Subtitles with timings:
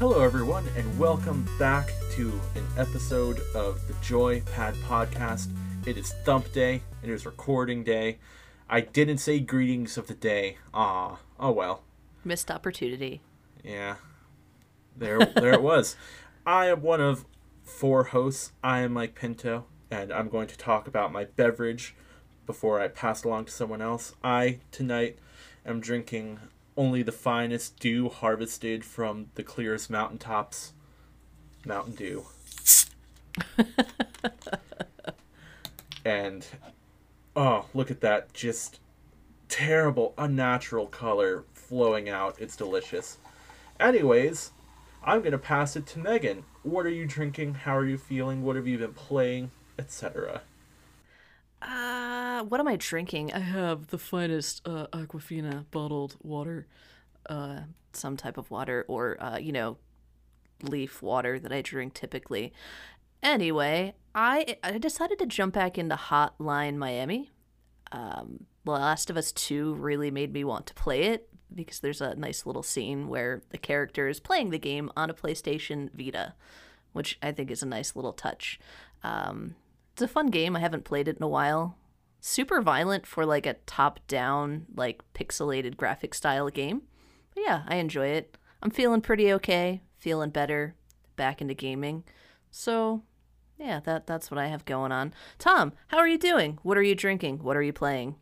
[0.00, 5.50] Hello, everyone, and welcome back to an episode of the Joy Pad Podcast.
[5.86, 6.80] It is Thump Day.
[7.02, 8.16] and It is recording day.
[8.66, 10.56] I didn't say greetings of the day.
[10.72, 11.82] Ah, oh well.
[12.24, 13.20] Missed opportunity.
[13.62, 13.96] Yeah,
[14.96, 15.96] there, there it was.
[16.46, 17.26] I am one of
[17.62, 18.52] four hosts.
[18.64, 21.94] I am Mike Pinto, and I'm going to talk about my beverage
[22.46, 24.14] before I pass along to someone else.
[24.24, 25.18] I tonight
[25.66, 26.38] am drinking
[26.76, 30.72] only the finest dew harvested from the clearest mountaintops,
[31.64, 32.26] Mountain Dew.
[36.04, 36.46] and
[37.36, 38.32] oh, look at that!
[38.32, 38.80] Just
[39.48, 42.36] terrible, unnatural color flowing out.
[42.40, 43.18] It's delicious.
[43.78, 44.52] Anyways,
[45.04, 46.44] I'm gonna pass it to Megan.
[46.62, 47.54] What are you drinking?
[47.54, 48.42] How are you feeling?
[48.42, 49.50] What have you been playing?
[49.78, 50.42] Etc.
[51.62, 53.32] Uh, what am I drinking?
[53.32, 56.66] I have the finest uh, Aquafina bottled water,
[57.28, 57.60] uh,
[57.92, 59.76] some type of water, or uh, you know,
[60.62, 62.52] leaf water that I drink typically.
[63.22, 67.30] Anyway, I I decided to jump back into Hotline Miami.
[67.92, 72.00] Um, The Last of Us Two really made me want to play it because there's
[72.00, 76.34] a nice little scene where the character is playing the game on a PlayStation Vita,
[76.92, 78.58] which I think is a nice little touch.
[79.02, 79.56] Um,
[80.00, 80.56] it's a fun game.
[80.56, 81.76] I haven't played it in a while.
[82.20, 86.82] Super violent for like a top-down, like pixelated graphic style game.
[87.34, 88.38] But yeah, I enjoy it.
[88.62, 90.74] I'm feeling pretty okay, feeling better,
[91.16, 92.04] back into gaming.
[92.50, 93.02] So,
[93.58, 95.12] yeah, that that's what I have going on.
[95.38, 96.58] Tom, how are you doing?
[96.62, 97.42] What are you drinking?
[97.42, 98.16] What are you playing?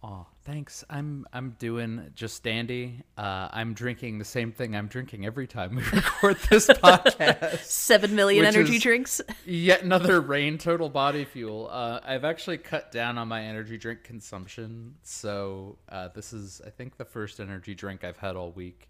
[0.00, 0.82] Oh, thanks.
[0.88, 3.02] I'm I'm doing just dandy.
[3.16, 7.58] Uh, I'm drinking the same thing I'm drinking every time we record this podcast.
[7.64, 9.20] Seven million energy is- drinks.
[9.44, 11.68] Yet another Reign total body fuel.
[11.70, 16.70] Uh, I've actually cut down on my energy drink consumption, so uh, this is I
[16.70, 18.88] think the first energy drink I've had all week.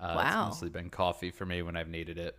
[0.00, 0.46] Uh, Wow.
[0.48, 2.36] It's mostly been coffee for me when I've needed it.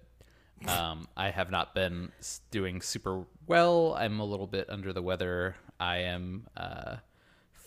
[0.67, 2.11] Um, I have not been
[2.51, 3.95] doing super well.
[3.97, 5.55] I'm a little bit under the weather.
[5.79, 6.97] I am uh,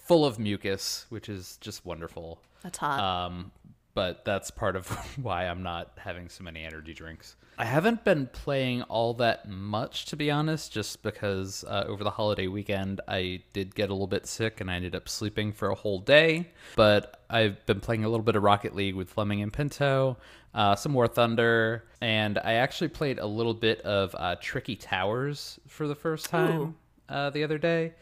[0.04, 2.38] full of mucus, which is just wonderful.
[2.62, 3.00] That's hot.
[3.00, 3.50] Um,
[3.94, 4.88] but that's part of
[5.22, 7.36] why I'm not having so many energy drinks.
[7.56, 12.10] I haven't been playing all that much, to be honest, just because uh, over the
[12.10, 15.70] holiday weekend I did get a little bit sick and I ended up sleeping for
[15.70, 16.48] a whole day.
[16.74, 20.16] But I've been playing a little bit of Rocket League with Fleming and Pinto,
[20.52, 25.60] uh, some War Thunder, and I actually played a little bit of uh, Tricky Towers
[25.68, 26.74] for the first time
[27.08, 27.94] uh, the other day.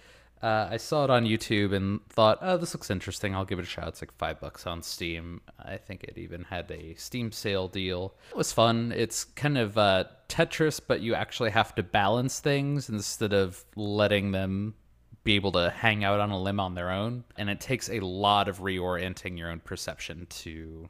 [0.43, 3.35] Uh, I saw it on YouTube and thought, oh, this looks interesting.
[3.35, 3.89] I'll give it a shot.
[3.89, 5.41] It's like five bucks on Steam.
[5.59, 8.15] I think it even had a Steam sale deal.
[8.31, 8.93] It was fun.
[8.95, 14.33] It's kind of uh, Tetris, but you actually have to balance things instead of letting
[14.33, 14.75] them
[15.23, 17.23] be able to hang out on a limb on their own.
[17.37, 20.89] And it takes a lot of reorienting your own perception to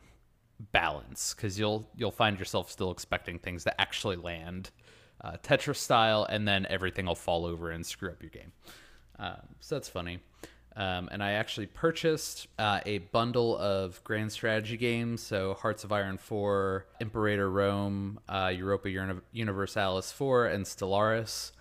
[0.71, 4.71] balance because you'll you'll find yourself still expecting things to actually land
[5.21, 8.53] uh, Tetris style, and then everything will fall over and screw up your game.
[9.19, 10.21] Um, so that's funny.
[10.75, 15.23] Um, and I actually purchased uh, a bundle of Grand Strategy games.
[15.23, 21.53] So Hearts of Iron 4, Imperator Rome, uh, Europa Uni- Universalis 4, and Stellaris.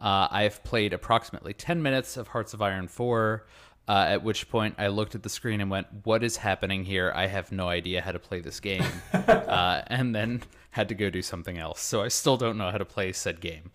[0.00, 3.44] Uh, I've played approximately 10 minutes of Hearts of Iron 4,
[3.88, 7.12] uh, at which point I looked at the screen and went, What is happening here?
[7.14, 8.84] I have no idea how to play this game.
[9.12, 11.80] uh, and then had to go do something else.
[11.80, 13.72] So I still don't know how to play said game.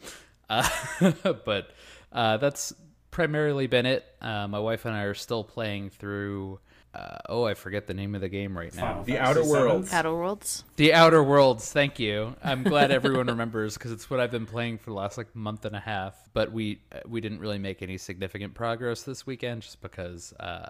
[0.50, 0.68] Uh,
[1.46, 1.72] but
[2.14, 2.74] uh, that's
[3.16, 4.06] primarily been it.
[4.20, 6.60] Uh, my wife and I are still playing through.
[6.94, 8.82] Uh, oh, I forget the name of the game right now.
[8.82, 9.94] Final The Fantasy Outer Worlds.
[9.94, 10.64] Outer Worlds.
[10.76, 11.72] The Outer Worlds.
[11.72, 12.36] Thank you.
[12.44, 15.64] I'm glad everyone remembers because it's what I've been playing for the last like month
[15.64, 16.14] and a half.
[16.34, 20.68] But we uh, we didn't really make any significant progress this weekend just because uh,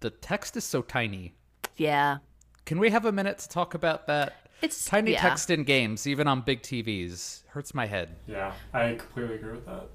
[0.00, 1.34] the text is so tiny.
[1.76, 2.18] Yeah.
[2.64, 4.48] Can we have a minute to talk about that?
[4.62, 5.20] It's Tiny yeah.
[5.20, 8.16] text in games, even on big TVs, hurts my head.
[8.26, 9.88] Yeah, I completely agree with that.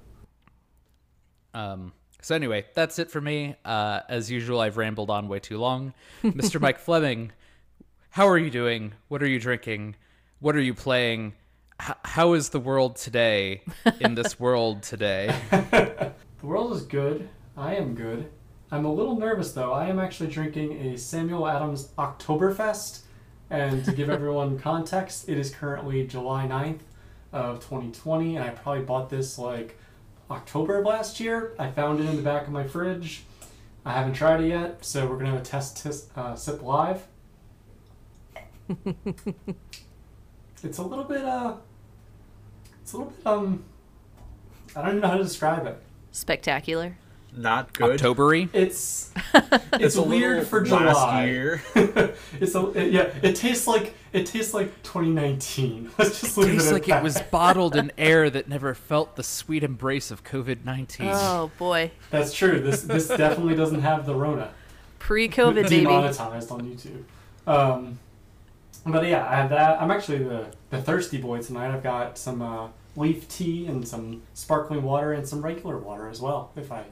[1.54, 3.56] Um, so anyway, that's it for me.
[3.64, 5.94] Uh, as usual, I've rambled on way too long.
[6.22, 6.60] Mr.
[6.60, 7.32] Mike Fleming,
[8.10, 8.92] how are you doing?
[9.08, 9.96] What are you drinking?
[10.40, 11.34] What are you playing?
[11.82, 13.62] H- how is the world today
[14.00, 15.34] in this world today?
[15.50, 17.28] The world is good.
[17.56, 18.30] I am good.
[18.72, 19.72] I'm a little nervous though.
[19.72, 23.00] I am actually drinking a Samuel Adams Oktoberfest.
[23.50, 26.80] And to give everyone context, it is currently July 9th
[27.32, 28.36] of 2020.
[28.36, 29.76] And I probably bought this like
[30.30, 31.54] October of last year.
[31.58, 33.24] I found it in the back of my fridge.
[33.84, 37.06] I haven't tried it yet, so we're gonna have a test tis, uh, sip live.
[40.62, 41.54] it's a little bit uh,
[42.82, 43.64] it's a little bit um,
[44.76, 45.82] I don't even know how to describe it.
[46.12, 46.96] Spectacular.
[47.36, 48.00] Not good.
[48.00, 48.48] Octobery.
[48.54, 49.12] It's
[49.74, 50.68] it's, a weird little for last
[50.98, 51.24] July.
[51.26, 51.62] year.
[52.40, 53.10] it's a it- yeah.
[53.22, 55.90] It tastes like it tastes like 2019.
[55.98, 57.00] Let's just leave Tastes it like that.
[57.00, 61.10] it was bottled in air that never felt the sweet embrace of COVID nineteen.
[61.12, 62.58] Oh boy, That's true.
[62.60, 64.52] This this definitely doesn't have the Rona.
[64.98, 65.84] pre-COVID baby.
[65.84, 67.04] demonetized on YouTube.
[67.46, 67.98] Um,
[68.86, 69.80] but yeah, I have that.
[69.80, 71.70] I'm actually the, the thirsty boy tonight.
[71.74, 76.20] I've got some uh, leaf tea and some sparkling water and some regular water as
[76.20, 76.84] well, if I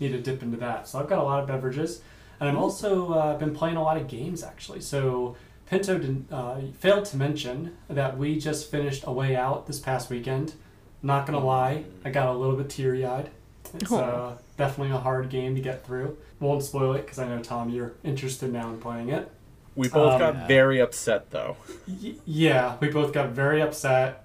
[0.00, 0.88] need to dip into that.
[0.88, 2.02] So I've got a lot of beverages,
[2.40, 4.80] and I've also uh, been playing a lot of games actually.
[4.80, 5.36] So
[5.68, 10.10] Pinto did, uh, failed to mention that we just finished A Way Out this past
[10.10, 10.54] weekend.
[11.02, 13.30] Not gonna lie, I got a little bit teary eyed.
[13.74, 16.16] It's uh, definitely a hard game to get through.
[16.40, 19.30] Won't spoil it because I know Tom, you're interested now in playing it.
[19.76, 20.46] We both Um, got Yeah.
[20.46, 21.56] very upset though.
[21.88, 24.23] Y- yeah, we both got very upset.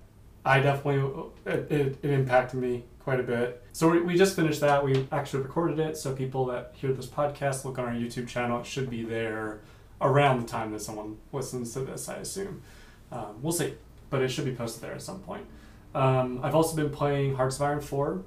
[0.49, 3.63] I definitely it, it, it impacted me quite a bit.
[3.71, 4.83] So we, we just finished that.
[4.83, 8.59] We actually recorded it, so people that hear this podcast look on our YouTube channel.
[8.59, 9.61] It should be there
[10.01, 12.09] around the time that someone listens to this.
[12.09, 12.63] I assume.
[13.11, 13.75] Um, we'll see,
[14.09, 15.45] but it should be posted there at some point.
[15.93, 18.23] Um, I've also been playing Hearts of Iron Four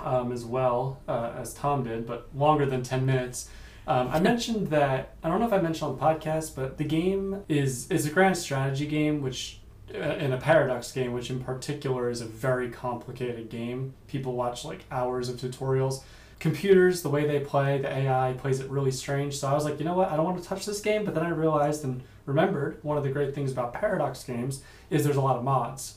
[0.00, 3.50] um, as well uh, as Tom did, but longer than ten minutes.
[3.86, 6.84] Um, I mentioned that I don't know if I mentioned on the podcast, but the
[6.84, 9.59] game is is a grand strategy game, which
[9.94, 13.94] in a paradox game, which in particular is a very complicated game.
[14.06, 16.02] People watch like hours of tutorials.
[16.38, 19.36] Computers, the way they play, the AI plays it really strange.
[19.36, 20.10] So I was like, you know what?
[20.10, 21.04] I don't want to touch this game.
[21.04, 25.04] But then I realized and remembered one of the great things about paradox games is
[25.04, 25.96] there's a lot of mods.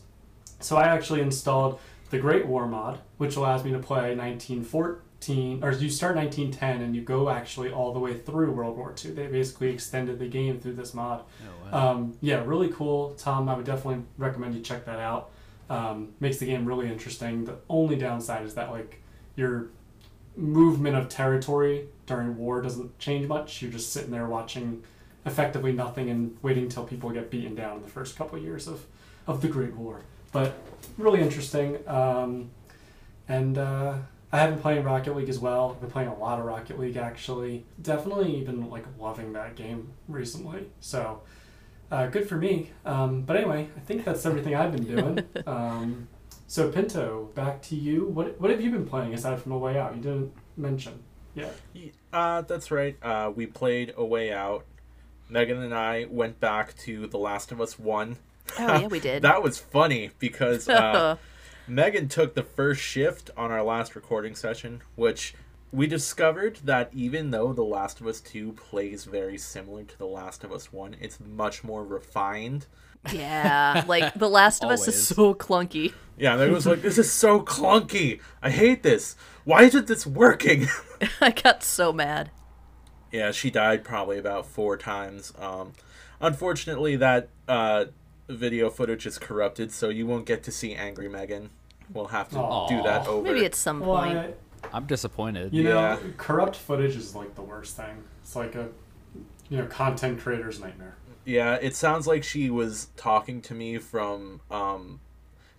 [0.60, 1.80] So I actually installed
[2.10, 6.96] the Great War mod, which allows me to play 1914, or you start 1910 and
[6.96, 9.12] you go actually all the way through World War II.
[9.12, 11.24] They basically extended the game through this mod.
[11.74, 13.14] Oh Um, yeah, really cool.
[13.16, 15.32] Tom, I would definitely recommend you check that out.
[15.70, 17.46] Um, makes the game really interesting.
[17.46, 19.02] The only downside is that like
[19.36, 19.68] your
[20.36, 23.62] movement of territory during war doesn't change much.
[23.62, 24.84] You're just sitting there watching
[25.26, 28.68] effectively nothing and waiting until people get beaten down in the first couple of years
[28.68, 28.86] of,
[29.26, 30.02] of the Great War.
[30.32, 30.54] But
[30.98, 31.78] really interesting.
[31.88, 32.50] Um,
[33.30, 33.98] and uh,
[34.34, 35.74] I have been playing Rocket League as well.
[35.76, 37.66] I've been playing a lot of Rocket League actually.
[37.80, 40.72] Definitely been like loving that game recently.
[40.80, 41.22] So
[41.92, 42.72] uh, good for me.
[42.84, 45.20] Um, but anyway, I think that's everything I've been doing.
[45.48, 46.08] Um,
[46.48, 48.08] so Pinto, back to you.
[48.08, 49.96] What what have you been playing aside from A Way Out?
[49.96, 51.04] You didn't mention.
[51.36, 51.50] Yeah.
[52.12, 52.96] Uh, that's right.
[53.02, 54.66] Uh, we played A Way Out.
[55.30, 58.18] Megan and I went back to The Last of Us 1.
[58.60, 59.22] Oh yeah, we did.
[59.24, 61.18] That was funny because uh,
[61.68, 65.34] Megan took the first shift on our last recording session, which
[65.72, 70.06] we discovered that even though The Last of Us 2 plays very similar to The
[70.06, 72.68] Last of Us 1, it's much more refined.
[73.12, 75.94] yeah, like The Last of Us is so clunky.
[76.18, 78.20] Yeah, Megan was like, This is so clunky.
[78.42, 79.16] I hate this.
[79.46, 80.68] Why isn't this working?
[81.22, 82.30] I got so mad.
[83.12, 85.34] Yeah, she died probably about four times.
[85.40, 85.74] Um,
[86.20, 87.86] unfortunately, that uh,
[88.34, 91.50] video footage is corrupted, so you won't get to see Angry Megan.
[91.94, 92.68] We'll have to Aw.
[92.68, 93.24] do that over.
[93.32, 94.18] Maybe at some Well, point.
[94.18, 94.34] I,
[94.72, 95.54] I'm disappointed.
[95.54, 98.04] you know, corrupt footage is like the worst thing.
[98.22, 98.70] It's like a
[99.50, 100.96] you know content creator's nightmare.
[101.26, 105.00] Yeah, it sounds like she was talking to me from um,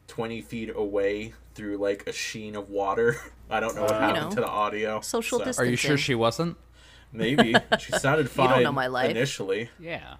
[0.08, 3.16] 20 feet away through like a sheen of water.
[3.50, 5.00] I don't know what Uh, You happened know, to the audio.
[5.00, 5.66] social so- distance.
[5.66, 6.56] Are you sure she wasn't?
[7.12, 7.54] Maybe.
[7.78, 9.10] She sounded fine don't know my life.
[9.10, 9.70] initially.
[9.78, 10.16] Yeah.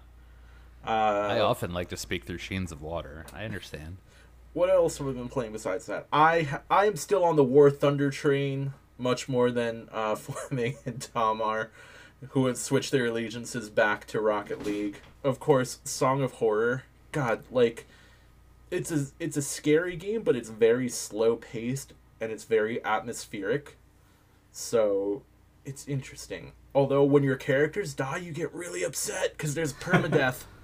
[0.85, 3.25] Uh, I often like to speak through sheens of water.
[3.33, 3.97] I understand.
[4.53, 6.07] what else have we been playing besides that?
[6.13, 11.01] I I am still on the War Thunder train much more than uh, Fleming and
[11.13, 11.69] Tom are,
[12.29, 14.99] who have switched their allegiances back to Rocket League.
[15.23, 16.83] Of course, Song of Horror.
[17.11, 17.85] God, like
[18.71, 23.77] it's a it's a scary game, but it's very slow paced and it's very atmospheric.
[24.51, 25.23] So
[25.65, 26.53] it's interesting.
[26.73, 30.43] Although when your characters die, you get really upset because there's permadeath.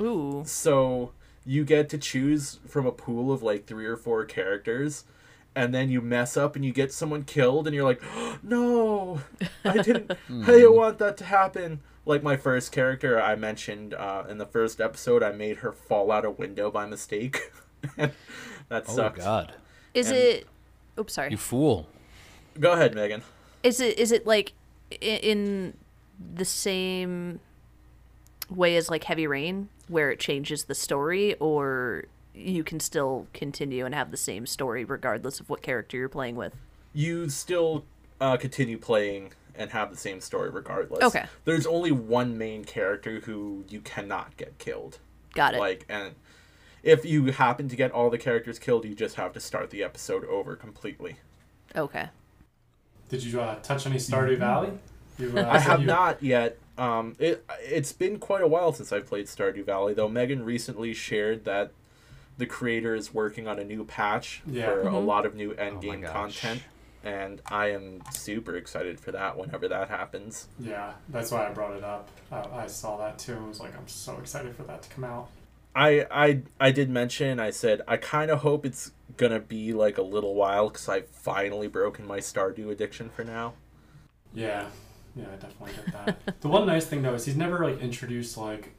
[0.00, 0.42] Ooh.
[0.46, 1.12] So
[1.44, 5.04] you get to choose from a pool of like three or four characters,
[5.54, 8.02] and then you mess up and you get someone killed, and you're like,
[8.42, 9.20] no,
[9.64, 11.80] I didn't, I didn't want that to happen.
[12.04, 16.12] Like my first character I mentioned uh, in the first episode, I made her fall
[16.12, 17.52] out a window by mistake.
[17.96, 19.20] that sucks.
[19.20, 19.24] Oh.
[19.24, 19.54] God,
[19.94, 20.46] Is And- it?
[20.98, 21.30] Oops, sorry.
[21.30, 21.88] you fool!
[22.58, 23.22] Go ahead, Megan.
[23.62, 23.98] Is it?
[23.98, 24.52] Is it like
[25.00, 25.74] in
[26.34, 27.40] the same
[28.50, 33.84] way as like Heavy Rain, where it changes the story, or you can still continue
[33.86, 36.54] and have the same story regardless of what character you're playing with?
[36.92, 37.84] You still
[38.20, 41.02] uh, continue playing and have the same story regardless.
[41.02, 41.24] Okay.
[41.44, 44.98] There's only one main character who you cannot get killed.
[45.34, 45.58] Got it.
[45.58, 46.14] Like, and
[46.82, 49.82] if you happen to get all the characters killed, you just have to start the
[49.82, 51.16] episode over completely.
[51.74, 52.08] okay.
[53.08, 54.72] Did you uh, touch any Stardew Valley?
[55.18, 56.58] You, uh, I have you- not yet.
[56.78, 60.08] Um, it it's been quite a while since I've played Stardew Valley, though.
[60.08, 61.70] Megan recently shared that
[62.38, 64.66] the creator is working on a new patch Yeah.
[64.66, 65.06] for a Mhm.
[65.06, 66.12] lot of new Oh my endgame gosh.
[66.42, 66.62] content,
[67.02, 70.48] and I am super excited for that whenever that happens.
[70.58, 72.10] Yeah, that's why I brought it up.
[72.30, 75.04] Uh, I saw that too I was like, I'm so excited for that to come
[75.04, 75.28] out.
[75.74, 79.96] I I I did mention I said I kind of hope it's gonna be like
[79.96, 83.54] a little while because I've finally broken my Stardew addiction for now.
[84.34, 84.66] Yeah,
[85.16, 85.92] yeah, I definitely get
[86.26, 86.40] that.
[86.40, 88.72] the one nice thing though is he's never like introduced like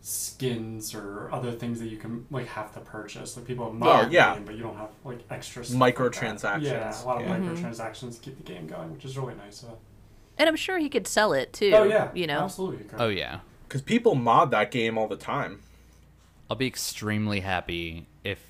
[0.00, 3.36] skins or other things that you can like have to purchase.
[3.36, 4.34] Like people have Well, mod yeah.
[4.34, 5.96] game, but you don't have like extra stuff like.
[5.96, 7.36] Microtransactions, yeah, a lot of yeah.
[7.38, 7.56] Mhm.
[7.56, 9.64] microtransactions to keep the game going, which is really nice.
[9.64, 9.68] Uh,
[10.36, 11.70] And I'm sure he could sell it too.
[11.74, 12.40] oh yeah, You know?
[12.40, 12.84] absolutely.
[12.98, 13.40] Oh yeah.
[13.66, 15.60] Because people mod that game all the time.
[16.50, 18.40] I'll be extremely happy if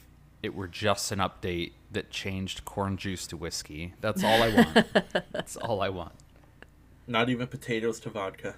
[0.43, 3.95] it were just an update that changed corn juice to whiskey.
[4.01, 4.87] That's all I want.
[5.33, 6.13] That's all I want.
[7.07, 8.55] Not even potatoes to vodka.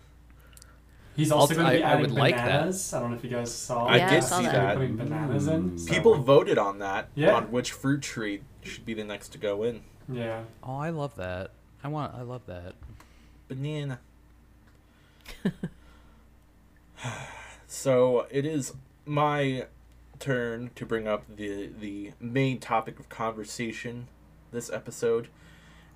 [1.17, 2.45] He's also I'll- going to be I- I adding would like that.
[2.47, 2.93] bananas.
[2.95, 3.87] I don't know if you guys saw.
[3.87, 4.53] I Yeah, did I saw see that.
[4.53, 4.75] that.
[4.77, 5.71] Putting bananas in.
[5.71, 5.81] Mm.
[5.81, 7.33] so- People voted on that Yeah.
[7.35, 9.83] on which fruit tree should be the next to go in.
[10.09, 10.43] Yeah.
[10.63, 11.51] Oh, I love that.
[11.83, 12.15] I want.
[12.15, 12.75] I love that.
[13.49, 13.99] Banana.
[17.67, 18.73] so it is
[19.05, 19.67] my
[20.19, 24.09] turn to bring up the the main topic of conversation
[24.53, 25.29] this episode.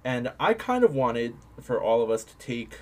[0.05, 2.79] And I kind of wanted for all of us to take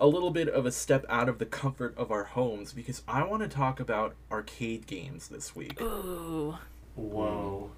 [0.00, 3.24] a little bit of a step out of the comfort of our homes because I
[3.24, 5.80] want to talk about arcade games this week.
[5.80, 6.56] Ooh.
[6.94, 7.70] Whoa.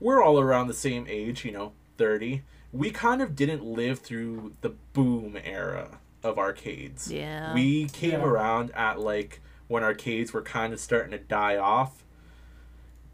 [0.00, 2.42] we're all around the same age, you know, 30.
[2.72, 7.10] We kind of didn't live through the boom era of arcades.
[7.10, 7.54] Yeah.
[7.54, 8.24] We came Yeah.
[8.24, 12.04] around at like when arcades were kind of starting to die off.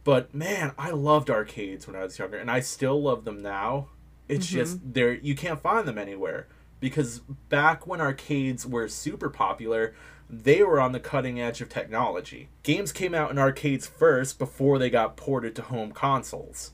[0.02, 3.88] But man, I loved arcades when I was younger and I still love them now.
[4.30, 4.56] It's mm-hmm.
[4.56, 6.46] just there you can't find them anywhere
[6.78, 9.94] because back when arcades were super popular,
[10.28, 12.48] they were on the cutting edge of technology.
[12.62, 16.72] Games came out in arcades first before they got ported to home consoles.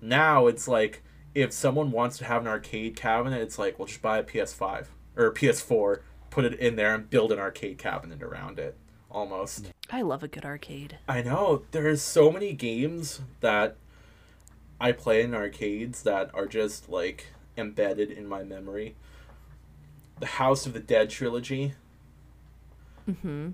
[0.00, 1.02] Now it's like
[1.34, 4.86] if someone wants to have an arcade cabinet, it's like, well, just buy a PS5
[5.16, 8.76] or a PS4, put it in there, and build an arcade cabinet around it.
[9.10, 9.72] Almost.
[9.90, 10.98] I love a good arcade.
[11.06, 13.76] I know there's so many games that
[14.82, 18.96] I play in arcades that are just like embedded in my memory.
[20.20, 21.74] The House of the Dead trilogy.
[23.08, 23.50] Mm-hmm.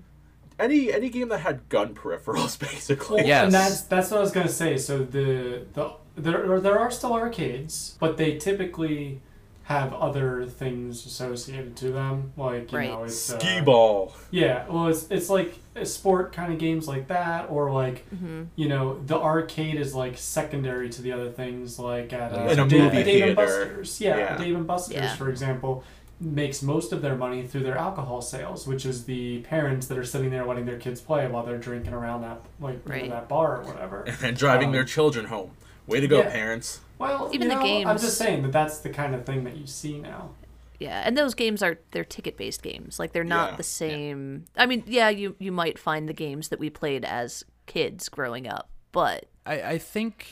[0.59, 3.17] Any any game that had gun peripherals, basically.
[3.17, 3.45] Well, Yes.
[3.45, 4.77] And that's that's what I was gonna say.
[4.77, 9.21] So the the there are- there are still arcades, but they typically
[9.63, 12.89] have other things associated to them, like you Right.
[12.89, 14.15] know, it's uh, Skee ball.
[14.31, 18.43] Yeah, well, it's it's like a sport kind of games like that, or like Mm-hmm.
[18.55, 22.59] you know, the arcade is like secondary to the other things, like at uh, In
[22.59, 23.35] a Da- movie Dave and.
[23.35, 24.01] Buster's.
[24.01, 24.37] Yeah, Yeah.
[24.37, 25.15] Dave and Buster's, Yeah.
[25.15, 25.83] for example,
[26.21, 30.03] makes most of their money through their alcohol sales, which is the parents that are
[30.03, 33.09] sitting there letting their kids play while they're drinking around that like Right.
[33.09, 34.05] that bar or whatever.
[34.21, 35.51] And driving Um, their children home.
[35.87, 36.29] Way to go, yeah.
[36.29, 36.81] parents.
[36.99, 39.55] Well, Even you the know, I'm just saying that that's the kind of thing that
[39.55, 40.31] you see now.
[40.79, 42.99] Yeah, and those games are they're ticket based games.
[42.99, 43.55] Like they're not Yeah.
[43.57, 44.45] the same.
[44.55, 48.47] I mean, yeah, you you might find the games that we played as kids growing
[48.47, 50.27] up, but I, I think,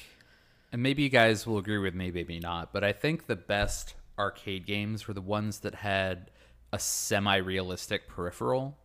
[0.71, 3.95] and maybe you guys will agree with me, maybe not, but I think the best
[4.17, 6.31] arcade games were the ones that had
[6.73, 8.77] a semi realistic peripheral.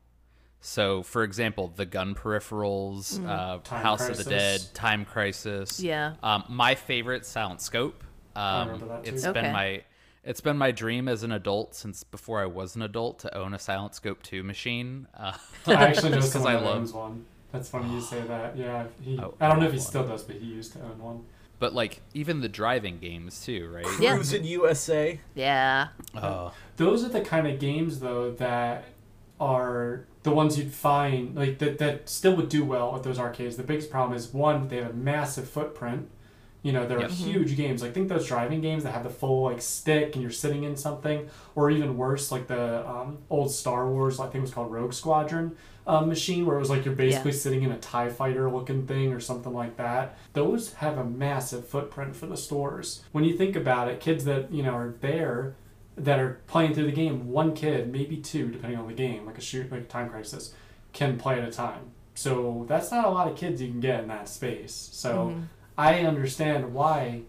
[0.64, 5.80] So, for example, the gun peripherals, uh, Time House of the Dead, Time Crisis.
[5.80, 6.14] Yeah.
[6.22, 8.04] Um, my favorite, Silent Scope.
[8.36, 9.14] Um, remember that too.
[9.14, 9.40] It's Okay.
[9.42, 9.82] been my
[10.24, 13.54] it's been my dream as an adult since before I was an adult to own
[13.54, 15.06] a Silent Scope 2 machine.
[15.16, 15.32] Uh,
[15.66, 17.24] I actually know just 'cause someone I that love- owns one.
[17.52, 18.56] That's funny you say that.
[18.56, 19.18] Yeah, he.
[19.18, 19.86] Oh, I don't know if he one.
[19.86, 21.24] still does, but he used to own one.
[21.58, 23.84] but like even the driving games too, right?
[24.00, 24.16] Yeah.
[24.16, 25.20] Cruis'n USA.
[25.34, 28.84] yeah, Oh, Those are the kind of games though that
[29.38, 33.56] are the ones you'd find like that that still would do well at those arcades.
[33.56, 36.08] The biggest problem is one, they have a massive footprint.
[36.62, 37.82] You know, they're huge games.
[37.82, 40.76] Like think those driving games that have the full like stick and you're sitting in
[40.76, 44.20] something, or even worse, like the um, old Star Wars.
[44.20, 47.32] I think it was called Rogue Squadron um, machine, where it was like you're basically
[47.32, 50.16] sitting in a Tie Fighter looking thing or something like that.
[50.34, 53.02] Those have a massive footprint for the stores.
[53.10, 55.56] When you think about it, kids that you know are there
[55.96, 59.36] that are playing through the game, one kid, maybe two, depending on the game, like
[59.36, 60.54] a shoot, like Time Crisis,
[60.92, 61.90] can play at a time.
[62.14, 64.90] So that's not a lot of kids you can get in that space.
[64.92, 65.34] So
[65.82, 67.22] I understand why,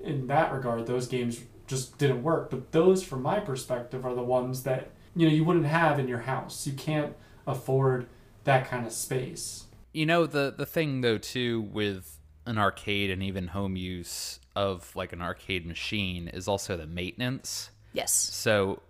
[0.00, 2.50] in that regard, those games just didn't work.
[2.50, 6.06] But those, from my perspective, are the ones that you know you wouldn't have in
[6.06, 6.68] your house.
[6.68, 7.16] You can't
[7.48, 8.06] afford
[8.44, 9.64] that kind of space.
[9.92, 14.94] You know the the thing though too with an arcade and even home use, of
[14.94, 17.70] like an arcade machine is also the maintenance.
[17.92, 18.12] Yes.
[18.12, 18.82] So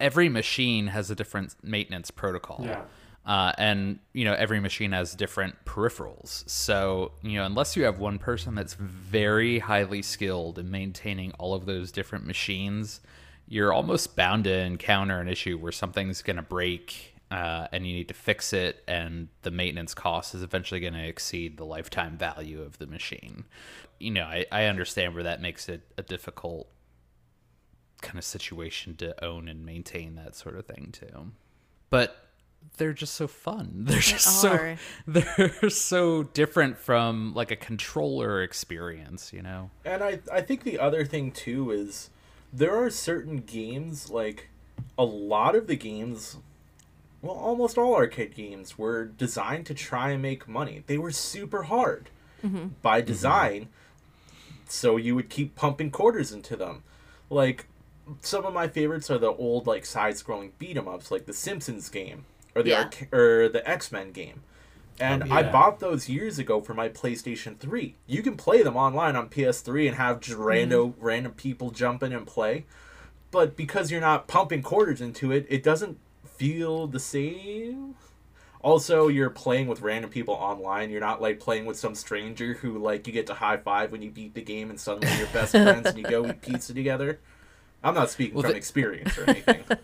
[0.00, 2.62] every machine has a different maintenance protocol.
[2.64, 2.84] Yeah.
[3.26, 6.48] Uh, and you know every machine has different peripherals.
[6.48, 11.54] So you know unless you have one person that's very highly skilled in maintaining all
[11.54, 13.00] of those different machines
[13.46, 17.92] you're almost bound to encounter an issue where something's going to break uh, and you
[17.92, 22.16] need to fix it and the maintenance cost is eventually going to exceed the lifetime
[22.16, 23.44] value of the machine.
[23.98, 26.68] You know i, I understand where that makes it a difficult
[28.02, 31.32] kind of situation to own and maintain that sort of thing too.
[31.90, 32.23] But
[32.76, 33.70] they're just so fun.
[33.86, 39.70] They're just so they're so different from like a controller experience, you know.
[39.84, 42.10] And I I think the other thing too is
[42.52, 44.48] there are certain games like
[44.98, 46.36] a lot of the games
[47.22, 50.82] well almost all arcade games were designed to try and make money.
[50.86, 52.10] They were super hard
[52.44, 52.68] mm-hmm.
[52.82, 53.06] by mm-hmm.
[53.06, 53.68] design
[54.66, 56.82] so you would keep pumping quarters into them.
[57.30, 57.66] Like
[58.20, 61.88] some of my favorites are the old like side-scrolling beat 'em ups like the Simpsons
[61.88, 62.82] game or the Yeah.
[62.84, 64.42] arca- or the X-Men game.
[65.00, 65.50] And oh, I yeah.
[65.50, 67.96] bought those years ago for my PlayStation 3.
[68.06, 70.72] You can play them online on PS3 and have just mm-hmm.
[70.72, 72.64] rando random people jump in and play.
[73.30, 77.96] But because you're not pumping quarters into it, it doesn't feel the same.
[78.60, 80.90] Also, you're playing with random people online.
[80.90, 84.00] You're not like playing with some stranger who like you get to high five when
[84.00, 87.18] you beat the game and suddenly you're best friends and you go eat pizza together.
[87.82, 89.64] I'm not speaking Well, from the- experience or anything.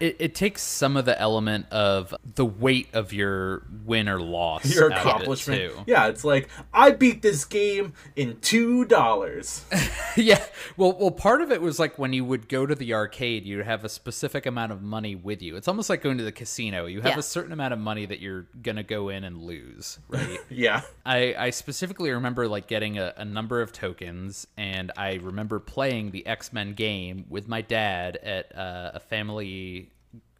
[0.00, 4.74] It, it takes some of the element of the weight of your win or loss.
[4.74, 5.72] Your out of it, accomplishment.
[5.72, 5.84] too.
[5.86, 9.64] Yeah, it's like I beat this game in two dollars.
[10.16, 10.44] yeah.
[10.76, 13.64] Well, well, part of it was like when you would go to the arcade, you'd
[13.64, 15.56] have a specific amount of money with you.
[15.56, 16.86] It's almost like going to the casino.
[16.86, 17.18] You have Yeah.
[17.18, 20.38] a certain amount of money that you're gonna go in and lose, right?
[20.50, 20.82] yeah.
[21.04, 26.10] I, I specifically remember like getting a, a number of tokens, and I remember playing
[26.10, 29.85] the X Men game with my dad at uh, a family.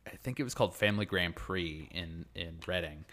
[0.07, 3.05] I think it was called Family Grand Prix in in Reading,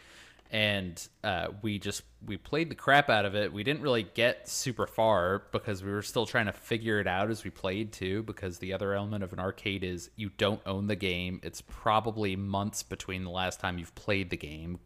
[0.52, 3.52] and uh, we just we played the crap out of it.
[3.52, 7.32] We didn't really get super far because we were still trying to figure it out
[7.32, 8.22] as we played too.
[8.24, 11.39] Because the other element of an arcade is you don't own the game.
[11.41, 14.80] It's probably months between the last time you've played the game,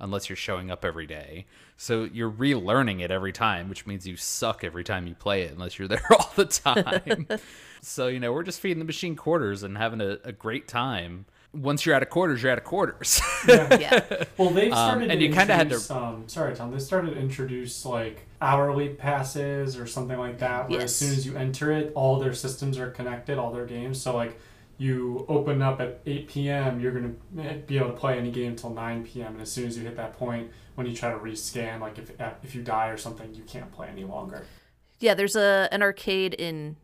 [0.00, 1.44] unless you're showing up every day.
[1.76, 5.52] So you're relearning it every time, which means you suck every time you play it
[5.52, 7.26] unless you're there all the time.
[7.82, 11.26] so you know we're just feeding the machine quarters and having a, a great time.
[11.52, 13.20] Once you're out of quarters, you're out of quarters.
[13.48, 14.04] Yeah.
[14.36, 16.70] Well, they've started Um, and to you kinda had to- Um, sorry, Tom.
[16.72, 21.26] They started to introduce like hourly passes or something like that, where as soon as
[21.26, 24.00] you enter it, all their systems are connected, all their games.
[24.00, 24.38] So like,
[24.78, 28.70] you open up at 8 p.m., you're gonna be able to play any game until
[28.70, 29.32] 9 p.m.
[29.32, 32.12] And as soon as you hit that point, when you try to rescan, like if
[32.42, 34.46] if you die or something, you can't play any longer.
[35.00, 36.76] Yeah, there's a an arcade in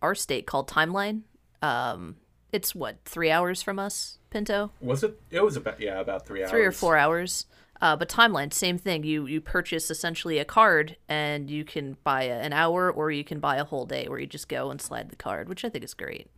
[0.00, 1.22] our state called Timeline.
[1.60, 2.16] Um,
[2.52, 4.70] it's what three hours from us, Pinto.
[4.80, 5.20] Was it?
[5.30, 6.50] It was about yeah, about three hours.
[6.50, 7.46] Three or four hours.
[7.80, 9.02] Uh, but Timeline, same thing.
[9.02, 13.24] You you purchase essentially a card, and you can buy a, an hour, or you
[13.24, 15.68] can buy a whole day, where you just go and slide the card, which I
[15.68, 16.28] think is great.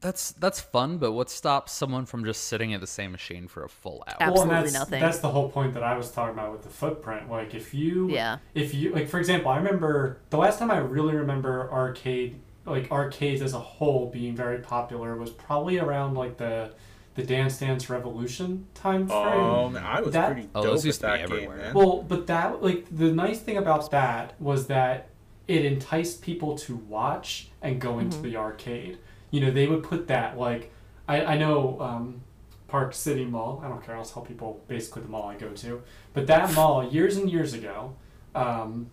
[0.00, 3.62] that's that's fun, but what stops someone from just sitting at the same machine for
[3.64, 4.16] a full hour?
[4.20, 5.00] Ab- well, Absolutely that's, nothing.
[5.00, 7.30] That's the whole point that I was talking about with the footprint.
[7.30, 8.38] Like if you, Yeah.
[8.54, 12.90] if you like, for example, I remember the last time I really remember arcade, like
[12.90, 16.72] arcades as a whole being very popular was probably around like the
[17.14, 19.18] the Dance Dance Revolution time frame.
[19.20, 21.56] Oh man, I was That- pretty Oh, dope those at used that game, everywhere.
[21.56, 21.74] man.
[21.74, 25.08] Well, but that like the nice thing about that was that
[25.48, 28.98] it enticed people to watch and go into the arcade.
[29.30, 30.72] You know, they would put that like
[31.08, 32.20] I I know um,
[32.68, 33.60] Park City Mall.
[33.64, 33.96] I don't care.
[33.96, 35.82] I'll tell people basically the mall I go to.
[36.12, 37.94] But that mall years and years ago,
[38.34, 38.90] um,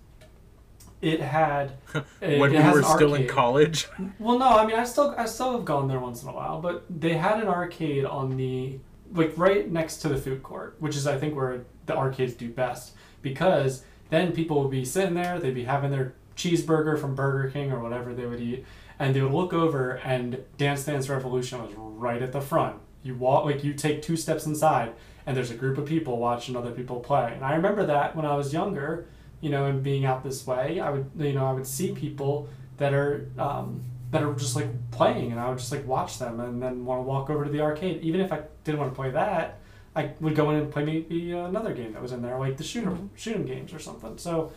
[1.05, 1.73] it had
[2.19, 3.87] it, when it we were still in college.
[4.17, 6.59] Well, no, I mean, I still, I still have gone there once in a while,
[6.59, 8.79] but they had an arcade on the,
[9.13, 12.49] like, right next to the food court, which is, I think, where the arcades do
[12.49, 17.51] best, because then people would be sitting there, they'd be having their cheeseburger from Burger
[17.51, 18.65] King or whatever they would eat,
[18.97, 22.77] and they would look over, and Dance Dance Revolution was right at the front.
[23.03, 24.93] You walk, like, you take two steps inside,
[25.27, 27.31] and there's a group of people watching other people play.
[27.35, 29.07] And I remember that when I was younger,
[29.41, 32.47] you know, and being out this way, I would, you know, I would see people
[32.77, 36.39] that are, um, that are just like playing, and I would just like watch them,
[36.39, 38.01] and then want to walk over to the arcade.
[38.01, 39.59] Even if I didn't want to play that,
[39.95, 42.63] I would go in and play maybe another game that was in there, like the
[42.63, 44.17] shoot 'em shoot 'em games or something.
[44.17, 44.51] So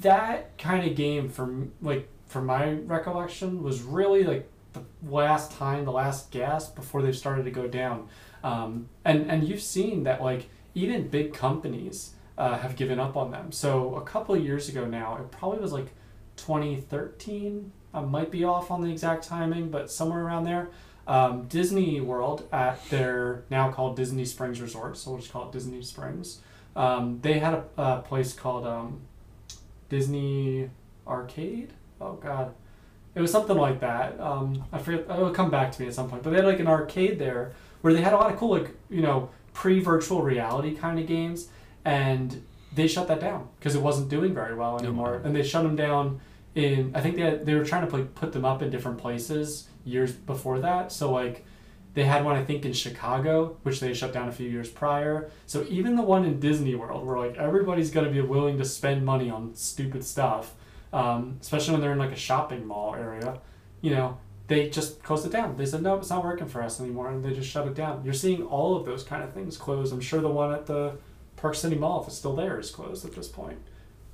[0.00, 5.84] that kind of game, from like from my recollection, was really like the last time,
[5.84, 8.08] the last gasp before they started to go down.
[8.44, 13.30] Um, and and you've seen that like even big companies uh, have given up on
[13.30, 13.52] them.
[13.52, 15.88] So a couple years ago now, it probably was like
[16.36, 17.72] 2013.
[17.92, 20.70] I might be off on the exact timing, but somewhere around there.
[21.08, 25.52] Um, Disney World at their now called Disney Springs Resort, so we'll just call it
[25.52, 26.40] Disney Springs.
[26.76, 29.00] Um, they had a, a place called um,
[29.88, 30.70] Disney
[31.06, 31.72] Arcade.
[31.98, 32.54] Oh God,
[33.14, 34.20] it was something like that.
[34.20, 35.00] Um, I forget.
[35.10, 36.22] It'll come back to me at some point.
[36.22, 38.70] But they had like an arcade there where they had a lot of cool like
[38.90, 41.48] you know pre-virtual reality kind of games,
[41.88, 45.12] and they shut that down because it wasn't doing very well anymore.
[45.12, 45.20] wow.
[45.24, 46.20] And they shut them down
[46.54, 46.92] in.
[46.94, 49.68] I think they had, they were trying to like put them up in different places
[49.84, 50.92] years before that.
[50.92, 51.44] So like.
[51.94, 55.30] They had one, I think, in Chicago, which they shut down a few years prior.
[55.46, 59.04] So even the one in Disney World, where like everybody's gonna be willing to spend
[59.04, 60.54] money on stupid stuff,
[60.92, 63.40] um, especially when they're in like a shopping mall area,
[63.80, 65.56] you know, they just closed it down.
[65.56, 68.04] They said no, it's not working for us anymore, and they just shut it down.
[68.04, 69.90] You're seeing all of those kind of things close.
[69.90, 70.98] I'm sure the one at the
[71.40, 73.58] Park City Mall, if it's still there, is closed at this point.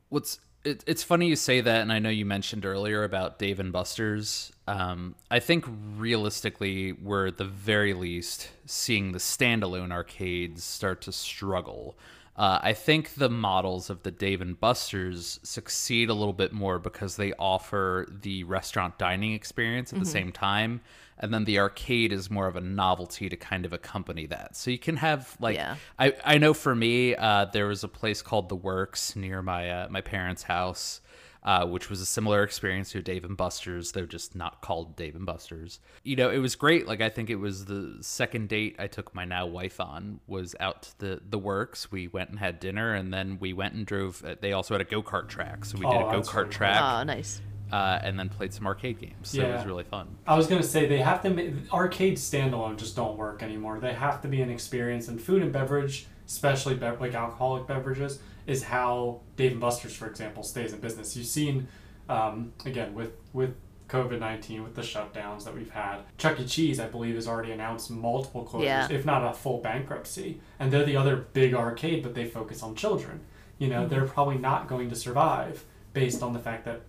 [0.09, 3.61] What's it, it's funny you say that, and I know you mentioned earlier about Dave
[3.61, 4.51] and Buster's.
[4.67, 11.13] Um, I think realistically, we're at the very least seeing the standalone arcades start to
[11.13, 11.97] struggle.
[12.37, 16.79] Uh, I think the models of the Dave and Buster's succeed a little bit more
[16.81, 20.81] because they offer the restaurant dining experience at the same time,
[21.19, 24.57] and then the arcade is more of a novelty to kind of accompany that.
[24.57, 25.77] So you can have like Yeah.
[25.99, 29.71] I, I know for me, uh, there was a place called The Works near my
[29.71, 31.01] uh, my parents' house,
[31.45, 35.15] uh, which was a similar experience to Dave and Buster's, They're just not called Dave
[35.15, 35.79] and Buster's.
[36.03, 36.89] You know, it was great.
[36.89, 40.57] Like I think it was the second date I took my now wife on was
[40.59, 41.93] out to the The Works.
[41.93, 44.25] We went and had dinner, and then we went and drove.
[44.25, 46.51] uh, They also had a go kart track, so we did Oh, a go kart
[46.51, 47.41] track, Oh, nice.
[47.75, 49.31] Uh, and then played some arcade games.
[49.31, 50.07] So it was really fun.
[50.27, 53.81] I was gonna say they have to make arcades standalone just don't work anymore.
[53.81, 58.21] They have to be an experience, and food and beverage, especially bev- like alcoholic beverages,
[58.47, 61.17] is how Dave and Buster's, for example, stays in business.
[61.17, 61.67] You've seen,
[62.09, 63.55] um, again with with
[63.89, 65.97] COVID nineteen, with the shutdowns that we've had.
[66.17, 66.45] Chuck E.
[66.47, 68.89] Cheese, I believe, has already announced multiple closures, Yeah.
[68.99, 70.41] if not a full bankruptcy.
[70.61, 73.21] And they're the other big arcade, but they focus on children.
[73.59, 76.81] You know, they're probably not going to survive based on the fact that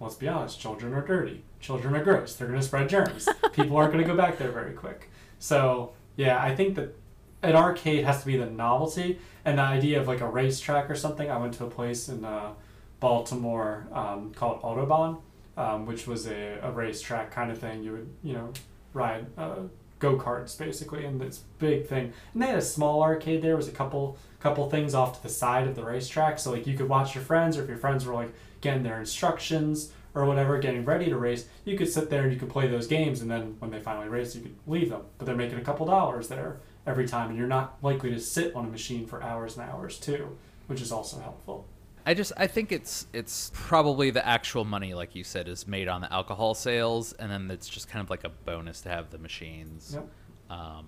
[0.00, 1.42] let's be honest, children are dirty.
[1.60, 2.34] Children are gross.
[2.34, 3.28] They're going to spread germs.
[3.52, 5.10] People aren't going to go back there very quick.
[5.38, 6.96] So, yeah, I think that
[7.42, 10.94] an arcade has to be the novelty and the idea of like a racetrack or
[10.94, 11.30] something.
[11.30, 12.52] I went to a place in uh,
[12.98, 15.20] Baltimore um, called Autobahn,
[15.56, 17.82] um, which was a, a racetrack kind of thing.
[17.82, 18.52] You would, you know,
[18.92, 19.56] ride uh,
[19.98, 22.12] go karts basically, and this big thing.
[22.32, 23.56] And they had a small arcade there.
[23.56, 26.76] Was a couple couple things off to the side of the racetrack, so like you
[26.76, 30.58] could watch your friends, or if your friends were like getting their instructions or whatever,
[30.58, 33.30] getting ready to race, you could sit there and you could play those games, and
[33.30, 35.02] then when they finally race, you could leave them.
[35.18, 38.54] But they're making a couple dollars there every time, and you're not likely to sit
[38.54, 41.66] on a machine for hours and hours too, which is also helpful.
[42.06, 45.86] I just I think it's it's probably the actual money, like you said, is made
[45.86, 49.10] on the alcohol sales, and then it's just kind of like a bonus to have
[49.10, 49.92] the machines.
[49.94, 50.08] Yep.
[50.48, 50.86] Um,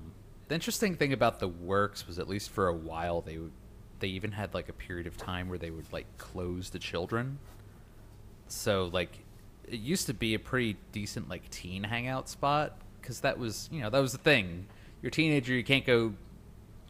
[0.48, 3.52] the interesting thing about the works was at least for a while they would
[4.00, 7.38] they even had like a period of time where they would like close the children.
[8.48, 9.20] So like
[9.66, 13.81] it used to be a pretty decent like teen hangout spot because that was you
[13.81, 14.66] know that was the thing.
[15.00, 16.14] You're a teenager, you can't go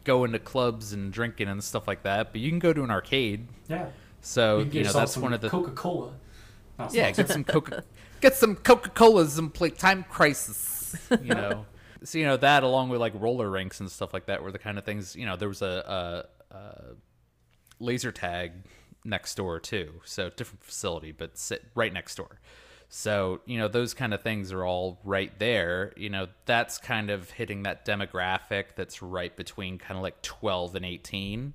[0.03, 2.91] go into clubs and drinking and stuff like that, but you can go to an
[2.91, 3.47] arcade.
[3.67, 3.87] Yeah.
[4.21, 6.13] So you, you know that's one of the Coca Cola.
[6.91, 7.83] yeah get some Coca
[8.21, 10.95] get some Coca Colas and play Time Crisis.
[11.21, 11.65] You know,
[12.03, 14.59] so you know that along with like roller rinks and stuff like that were the
[14.59, 15.15] kind of things.
[15.15, 16.81] You know, there was a, a, a
[17.79, 18.53] laser tag
[19.05, 22.39] next door too, so different facility, but sit right next door.
[22.95, 25.93] So, you know, those kind of things are all right there.
[25.97, 30.75] You know, that's kind of hitting that demographic that's right between kind of like 12
[30.75, 31.53] and 18.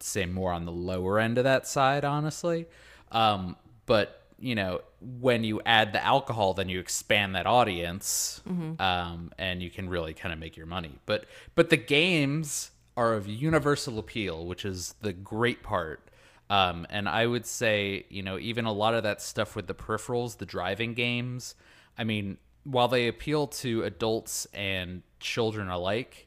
[0.00, 2.66] Say more on the lower end of that side, honestly.
[3.12, 3.54] Um,
[3.86, 4.80] but, you know,
[5.20, 8.42] when you add the alcohol, then you expand that audience
[8.80, 10.98] um, and you can really kind of make your money.
[11.06, 16.09] But, but the games are of universal appeal, which is the great part.
[16.50, 19.74] Um, and I would say, you know, even a lot of that stuff with the
[19.74, 21.54] peripherals, the driving games,
[21.96, 26.26] I mean, while they appeal to adults and children alike,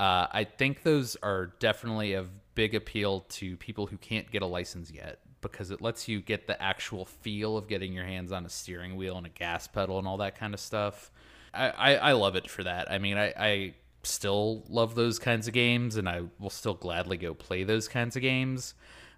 [0.00, 4.46] uh, I think those are definitely of big appeal to people who can't get a
[4.46, 8.46] license yet because it lets you get the actual feel of getting your hands on
[8.46, 11.10] a steering wheel and a gas pedal and all that kind of stuff.
[11.52, 12.90] I, I, I love it for that.
[12.90, 17.16] I mean, I, I still love those kinds of games and I will still gladly
[17.16, 18.74] go play those kinds of games.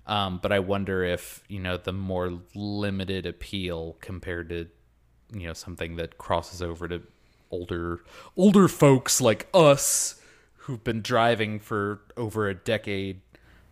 [0.07, 4.69] Um, but I wonder if you know the more limited appeal compared to
[5.33, 7.03] you know something that crosses over to
[7.51, 8.01] older
[8.37, 10.21] older folks like us
[10.57, 13.21] who've been driving for over a decade.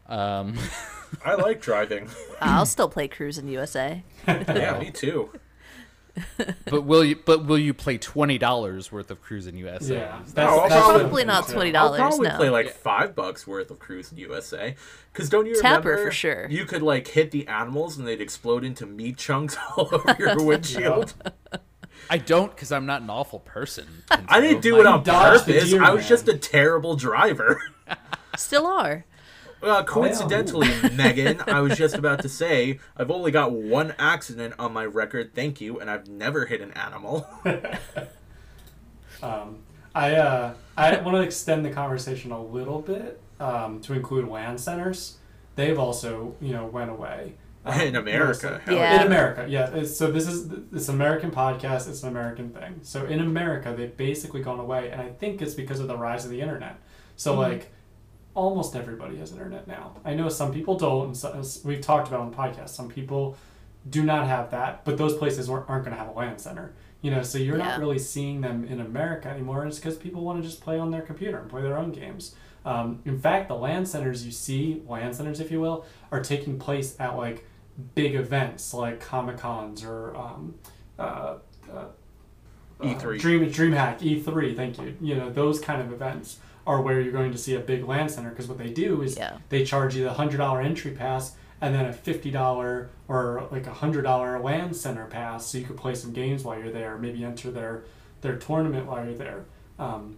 [0.06, 0.56] Um,
[1.24, 2.08] I like driving.
[2.40, 4.02] I'll still play Cruis'n USA.
[4.28, 5.30] yeah, me too.
[6.66, 7.16] but will you?
[7.16, 9.94] But will you play twenty dollars worth of Cruis'n USA?
[9.96, 11.52] Yeah, that's, I'll that's the Probably thing, not too.
[11.54, 11.98] twenty I'll dollars.
[12.00, 12.36] probably No.
[12.36, 14.74] play like five bucks worth of Cruis'n USA.
[15.12, 16.10] Because don't you Tapper remember?
[16.10, 16.46] for sure.
[16.48, 20.36] You could like hit the animals and they'd explode into meat chunks all over your
[20.44, 21.14] windshield.
[22.10, 23.86] I don't because I'm not an awful person.
[24.10, 25.70] I didn't do it on dodged purpose.
[25.70, 27.60] deer, I was just a terrible driver.
[28.36, 29.04] Still are.
[29.62, 34.72] Uh, coincidentally, Megan, I was just about to say I've only got one accident on
[34.72, 35.34] my record.
[35.34, 37.26] Thank you, and I've never hit an animal.
[39.22, 39.58] Um,
[39.94, 44.58] I uh, I want to extend the conversation a little bit um, to include LAN
[44.58, 45.18] centers.
[45.56, 49.00] They've also you know went away Um, In America, hell Yeah.
[49.00, 49.68] In America, yeah.
[49.70, 51.88] It's- So this is it's an American podcast.
[51.88, 52.78] It's an American thing.
[52.82, 56.24] So in America, they've basically gone away, and I think it's because of the rise
[56.24, 56.78] of the internet.
[57.16, 57.72] So like,
[58.34, 59.96] almost everybody has internet now.
[60.04, 62.70] I know some people don't, and so, as we've talked about on the podcast.
[62.70, 63.36] Some people
[63.88, 66.72] do not have that, but those places aren't, aren't going to have a LAN center.
[67.00, 67.64] You know, so you're Yeah.
[67.68, 69.64] not really seeing them in America anymore.
[69.66, 72.34] It's because people want to just play on their computer and play their own games.
[72.64, 76.58] Um, in fact, the LAN centers you see, LAN centers, if you will, are taking
[76.58, 77.46] place at like
[77.94, 80.56] big events like Comic Cons or um,
[80.98, 81.36] uh,
[81.72, 81.84] uh,
[82.80, 83.16] E3.
[83.16, 84.56] uh, Dream DreamHack E3.
[84.56, 84.96] Thank you.
[85.00, 88.08] You know those kind of events are where you're going to see a big LAN
[88.08, 89.38] center because what they do is Yeah.
[89.48, 93.66] they charge you the hundred dollar entry pass and then a fifty dollar or like
[93.66, 96.98] a hundred dollar LAN center pass so you could play some games while you're there.
[96.98, 97.84] Maybe enter their
[98.20, 99.44] their tournament while you're there.
[99.78, 100.16] Um,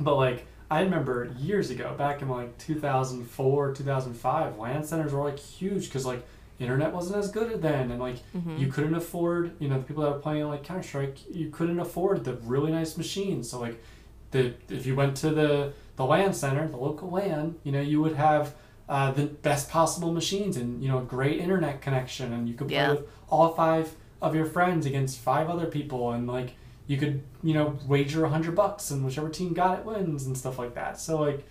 [0.00, 5.38] but like I remember years ago, back in like 2004, 2005, LAN centers were like
[5.38, 6.24] huge because like
[6.58, 8.16] internet wasn't as good then, and like
[8.56, 11.80] you couldn't afford, you know, the people that were playing like Counter Strike, you couldn't
[11.80, 13.50] afford the really nice machines.
[13.50, 13.82] So like,
[14.30, 18.00] the if you went to the the LAN center, the local LAN, you know, you
[18.00, 18.54] would have
[18.88, 22.68] uh, the best possible machines and you know a great internet connection, and you could
[22.68, 22.92] play Yeah.
[22.92, 26.54] with all five of your friends against five other people, and like
[26.86, 30.38] you could you know wager a hundred bucks, and whichever team got it wins, and
[30.38, 30.98] stuff like that.
[31.00, 31.46] So like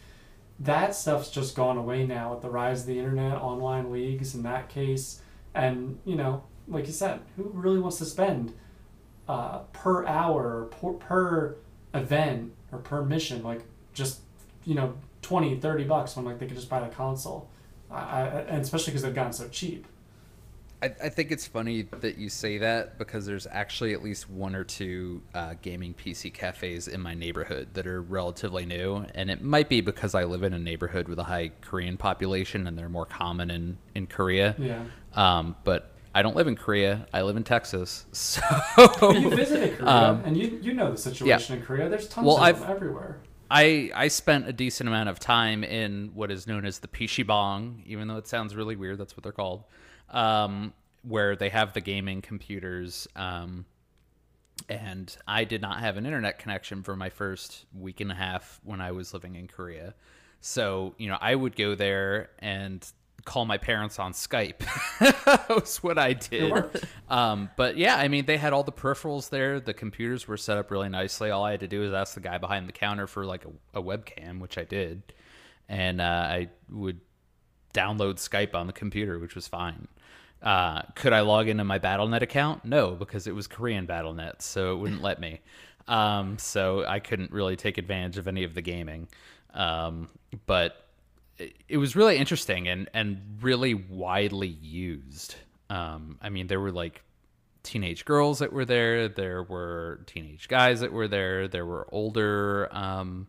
[0.60, 4.42] that stuff's just gone away now with the rise of the internet, online leagues in
[4.44, 5.22] that case,
[5.54, 8.54] and you know, like you said, who really wants to spend
[9.28, 11.56] uh, per hour or per, per
[11.94, 13.62] event or per mission like
[13.94, 14.22] just
[14.68, 17.50] you know 20 30 bucks when like they could just buy the console.
[17.90, 19.88] I, I, and especially because they've gotten so cheap.
[20.84, 24.54] I, I think it's funny that you say that because there's actually at least one
[24.56, 29.42] or two uh, gaming PC cafes in my neighborhood that are relatively new, and it
[29.42, 32.90] might be because I live in a neighborhood with a high Korean population and they're
[32.90, 34.54] more common in in Korea.
[34.60, 34.84] yeah.
[35.14, 37.08] Um, but I don't live in Korea.
[37.14, 38.42] I live in Texas, so
[39.12, 41.90] you visited korea Um, and you you know the situation in korea.
[41.90, 43.18] There's tons Well, of I've- them everywhere
[43.50, 47.26] I I spent a decent amount of time in what is known as the PC
[47.26, 48.98] bang, even though it sounds really weird.
[48.98, 49.64] That's what they're called,
[50.10, 53.08] um, where they have the gaming computers.
[53.16, 53.66] Um,
[54.70, 58.60] and I did not have an internet connection for my first week and a half
[58.64, 59.94] when I was living in Korea.
[60.42, 62.86] So you know, I would go there and
[63.28, 64.60] call my parents on Skype.
[65.00, 66.52] that was what I did.
[67.10, 69.60] Um, but yeah, I mean, they had all the peripherals there.
[69.60, 71.30] The computers were set up really nicely.
[71.30, 73.80] All I had to do was ask the guy behind the counter for like a,
[73.80, 75.14] a webcam, which I did,
[75.68, 77.02] and uh, I would
[77.74, 79.88] download Skype on the computer, which was fine.
[80.42, 82.64] Uh, could I log into my Battle.net account?
[82.64, 85.42] No, because it was Korean Battle.net, so it wouldn't let me.
[85.88, 89.10] Um, so I couldn't really take advantage of any of the gaming.
[89.54, 90.10] Um,
[90.46, 90.87] but
[91.40, 95.36] it, was really interesting and, and really widely used.
[95.70, 97.04] Um, I mean, there were like
[97.64, 102.70] teenage girls that were there, there were teenage guys that were there, there were older,
[102.72, 103.28] um,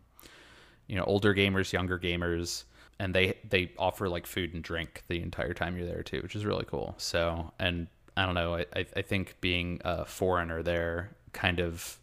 [0.87, 2.63] you know, older gamers, younger gamers,
[2.99, 6.35] and they they offer like food and drink the entire time you're there too, which
[6.35, 6.95] is really cool.
[6.97, 11.99] So, and I don't know, I, I think being a foreigner there kind of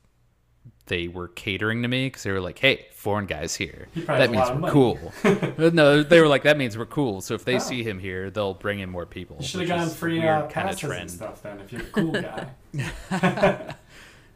[0.87, 3.88] they were catering to me because they were like, "Hey, foreign guys here.
[3.94, 5.12] He That means we're cool."
[5.72, 7.59] no, they were like, "That means we're cool." So if they Oh.
[7.59, 9.37] see him here, they'll bring in more people.
[9.40, 11.85] you should have gotten is free uh, kinda passes and stuff then if you're a
[11.87, 12.49] cool guy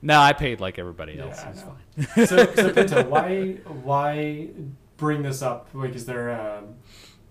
[0.02, 1.38] No, I paid like everybody else.
[1.40, 2.26] I It's fine.
[2.26, 4.48] so, so Pinto, why why
[4.96, 5.68] bring this up?
[5.74, 6.62] Like, is there a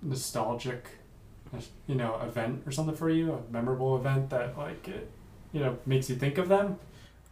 [0.03, 0.87] nostalgic,
[1.87, 3.33] you know, event or something for you?
[3.33, 5.09] A memorable event that like it,
[5.51, 6.77] you know, makes you think of them?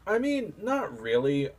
[0.08, 1.50] I mean, not really.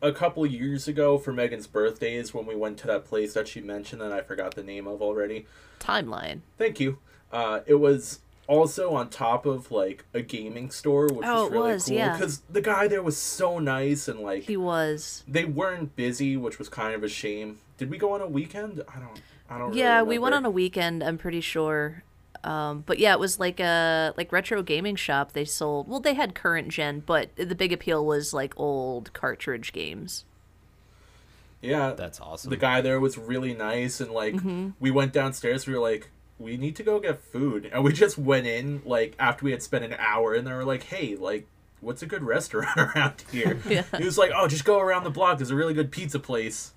[0.00, 3.60] A couple years ago for Megan's birthdays when we went to that place that she
[3.60, 5.46] mentioned that I forgot the name of already.
[5.80, 6.40] Timeline.
[6.56, 6.98] Thank you.
[7.32, 11.54] Uh, it was also on top of like a gaming store, which Oh, was it
[11.54, 12.12] really was, cool yeah.
[12.16, 15.24] because the guy there was so nice and like He was.
[15.26, 17.58] they weren't busy, which was kind of a shame.
[17.76, 18.82] Did we go on a weekend?
[18.94, 19.20] I don't.
[19.50, 19.74] I don't.
[19.74, 21.02] Yeah, really we went on a weekend.
[21.02, 22.02] I'm pretty sure.
[22.44, 25.32] Um, but yeah, it was like a like retro gaming shop.
[25.32, 29.72] They sold well, they had current gen, but the big appeal was like old cartridge
[29.72, 30.24] games.
[31.60, 32.50] Yeah, That's awesome.
[32.50, 34.36] the guy there was really nice, and like
[34.78, 35.66] we went downstairs.
[35.66, 39.14] We were like, we need to go get food, and we just went in like
[39.18, 41.46] after we had spent an hour, and they were like, hey, like.
[41.80, 43.56] What's a good restaurant around here?
[43.68, 43.84] Yeah.
[43.96, 45.38] He was like, "Oh, just go around the block.
[45.38, 46.72] There's a really good pizza place."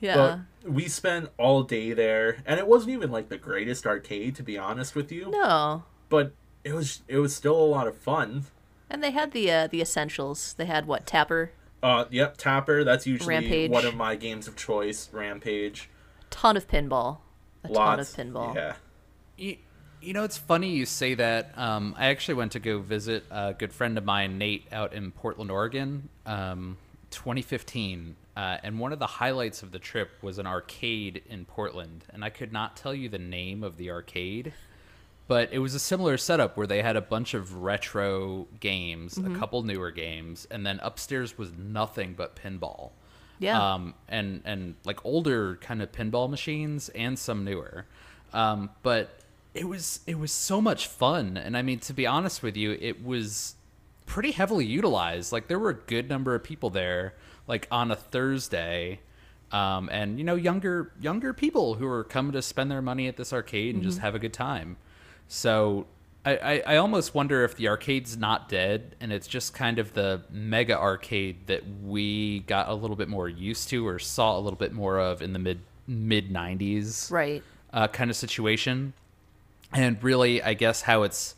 [0.00, 0.40] Yeah.
[0.62, 4.42] But we spent all day there, and it wasn't even like the greatest arcade, to
[4.42, 5.30] be honest with you.
[5.30, 5.84] no.
[6.08, 6.32] But
[6.64, 8.44] it was it was still a lot of fun.
[8.90, 10.54] And they had the uh, the essentials.
[10.54, 11.50] They had what Tapper,
[11.82, 12.84] Uh, yep, Tapper.
[12.84, 13.70] That's usually Rampage.
[13.70, 15.08] one of my games of choice.
[15.12, 15.90] Rampage,
[16.30, 17.18] ton of pinball,
[17.64, 18.54] a lots ton of pinball.
[18.54, 18.74] Yeah,
[19.36, 19.56] You,
[20.00, 21.52] you know, it's funny you say that.
[21.58, 25.10] Um, I actually went to go visit a good friend of mine, Nate, out in
[25.12, 26.78] Portland, Oregon, um,
[27.10, 28.16] 2015.
[28.38, 32.04] Uh, and one of the highlights of the trip was an arcade in Portland.
[32.10, 34.52] And I could not tell you the name of the arcade,
[35.26, 39.30] but it was a similar setup where they had a bunch of retro games, a
[39.36, 42.92] couple newer games, and then upstairs was nothing but pinball
[43.40, 43.74] Yeah.
[43.74, 47.86] um, and and like older kind of pinball machines and some newer.
[48.32, 49.10] Um, but
[49.52, 52.70] it was it was so much fun, and I mean to be honest with you,
[52.80, 53.56] it was
[54.06, 55.32] pretty heavily utilized.
[55.32, 57.14] Like there were a good number of people there,
[57.48, 59.00] like on a Thursday.
[59.50, 63.16] Um, and you know younger younger people who are coming to spend their money at
[63.16, 64.76] this arcade and just have a good time.
[65.26, 65.86] So
[66.24, 69.94] I, I, I almost wonder if the arcade's not dead and it's just kind of
[69.94, 74.40] the mega arcade that we got a little bit more used to or saw a
[74.40, 77.42] little bit more of in the mid mid 90s right.
[77.72, 78.92] uh, kind of situation.
[79.72, 81.34] And really, I guess how it's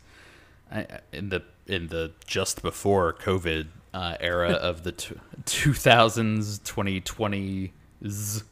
[0.71, 8.43] I- in the in the just before COVID uh, era of the 2000s, 2020s,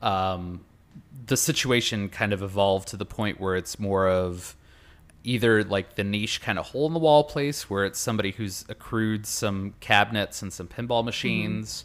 [0.00, 0.64] um,
[1.26, 4.56] the situation kind of evolved to the point where it's more of
[5.24, 8.64] either like the niche kind of hole in the wall place where it's somebody who's
[8.68, 11.84] accrued some cabinets and some pinball machines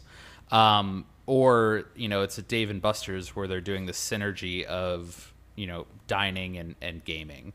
[0.50, 5.32] um, or you know it's a dave and buster's where they're doing the synergy of
[5.54, 7.52] you know dining and, and gaming.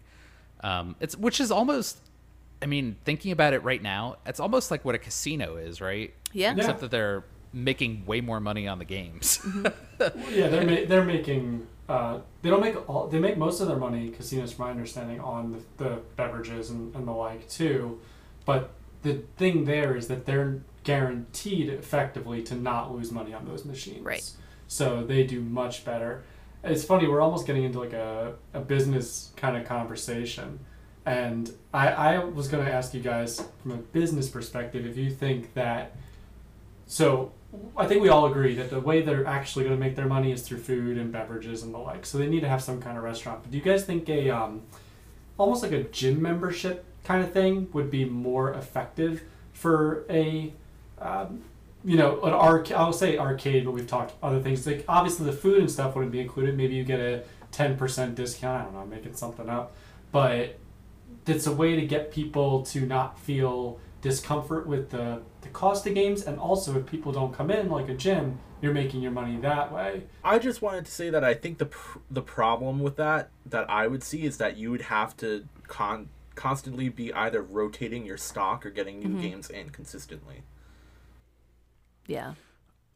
[0.62, 2.00] Um, it's which is almost
[2.64, 6.14] i mean thinking about it right now it's almost like what a casino is right
[6.34, 6.56] Yeah.
[6.56, 9.40] except that they're making way more money on the games
[10.32, 11.68] Yeah, they're ma- they're making.
[11.88, 13.08] Uh, they don't make all.
[13.08, 16.94] They make most of their money casinos, from my understanding, on the, the beverages and,
[16.96, 18.00] and the like too.
[18.46, 18.72] But
[19.04, 24.04] the thing there is that they're guaranteed effectively to not lose money on those machines.
[24.04, 24.30] Right.
[24.68, 26.24] So they do much better.
[26.64, 27.08] It's funny.
[27.08, 30.60] We're almost getting into like a, a business kind of conversation.
[31.06, 35.10] And I, I was going to ask you guys from a business perspective if you
[35.10, 35.96] think that
[36.86, 37.32] so
[37.78, 40.32] I think we all agree that the way they're actually going to make their money
[40.32, 42.06] is through food and beverages and the like.
[42.06, 43.44] So they need to have some kind of restaurant.
[43.44, 44.62] But do you guys think a um,
[45.38, 50.54] almost like a gym membership kind of thing would be more effective for a
[51.00, 51.44] um,
[51.84, 52.78] you know an arcade?
[52.78, 56.12] I'll say arcade, but we've talked other things like obviously the food and stuff wouldn't
[56.12, 56.58] be included.
[56.58, 58.62] Maybe you get a ten percent discount.
[58.62, 59.76] I don't know, I'm making something up,
[60.12, 60.58] but
[61.28, 65.94] it's a way to get people to not feel discomfort with the, the cost of
[65.94, 69.38] games and also if people don't come in like a gym you're making your money
[69.38, 72.98] that way I just wanted to say that I think the pr- the problem with
[72.98, 77.42] that that I would see is that you would have to con constantly be either
[77.42, 80.44] rotating your stock or getting new games in consistently.
[82.08, 82.34] Yeah.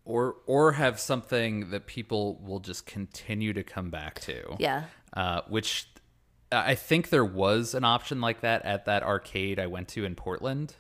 [0.05, 4.85] or or have something that people will just continue to come back to Yeah.
[5.13, 5.89] uh, which
[6.51, 10.15] I think there was an option like that at that arcade I went to in
[10.15, 10.75] Portland,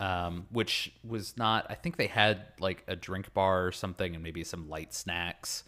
[0.00, 1.66] um, which was not.
[1.68, 5.64] I think they had like a drink bar or something, and maybe some light snacks,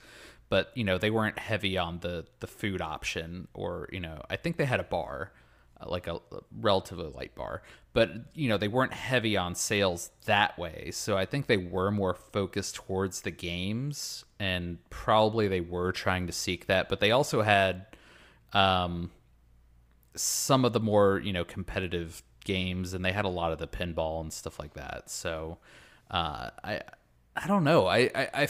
[0.48, 3.48] but you know they weren't heavy on the the food option.
[3.54, 5.32] Or you know, I think they had a bar,
[5.80, 10.11] uh, like a, a relatively light bar, but you know they weren't heavy on sales
[10.26, 10.90] that way.
[10.92, 16.26] So I think they were more focused towards the games, and probably they were trying
[16.26, 16.88] to seek that.
[16.88, 17.87] But they also had
[18.52, 19.10] um,
[20.14, 23.66] some of the more you know competitive games, and they had a lot of the
[23.66, 25.10] pinball and stuff like that.
[25.10, 25.58] So
[26.10, 26.81] uh, I
[27.37, 27.87] I don't know.
[27.87, 28.48] I I I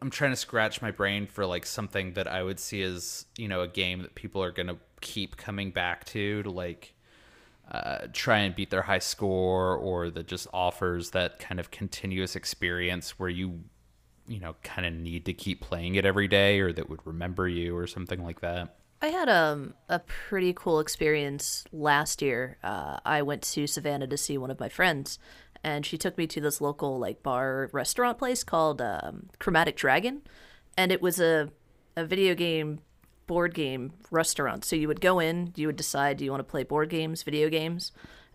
[0.00, 3.48] I'm trying to scratch my brain for like something that I would see as you
[3.48, 6.94] know a game that people are gonna keep coming back to to like
[7.70, 12.36] uh, try and beat their high score or that just offers that kind of continuous
[12.36, 13.60] experience where you
[14.26, 17.48] you know kind of need to keep playing it every day or that would remember
[17.48, 22.56] you or something like that I had um, a pretty cool experience last year.
[22.62, 25.18] Uh, I went to Savannah to see one of my friends,
[25.64, 30.22] and she took me to this local like bar restaurant place called um, Chromatic Dragon,
[30.78, 31.50] and it was a
[31.96, 32.78] a video game
[33.26, 34.64] board game restaurant.
[34.64, 37.24] So you would go in, you would decide do you want to play board games,
[37.24, 37.90] video games,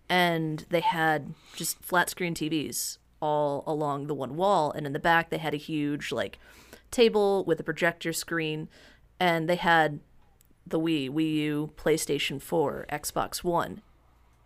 [0.09, 4.99] and they had just flat screen TVs all along the one wall, and in the
[4.99, 6.39] back they had a huge like
[6.91, 8.68] table with a projector screen,
[9.18, 10.01] and they had
[10.70, 13.82] the Wii, Wii U, PlayStation 4, Xbox One,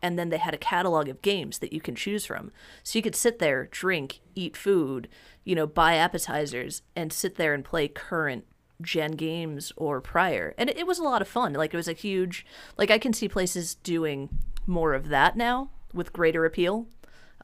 [0.02, 2.52] and then they had a catalog of games that you can choose from.
[2.84, 5.08] So you could sit there, drink, eat food,
[5.44, 8.46] you know, buy appetizers, and sit there and play current
[8.82, 10.54] gen games or prior.
[10.58, 11.54] And it, it was a lot of fun.
[11.54, 12.46] Like it was a huge,
[12.78, 14.30] like I can see places doing
[14.66, 16.88] more of that now with greater appeal,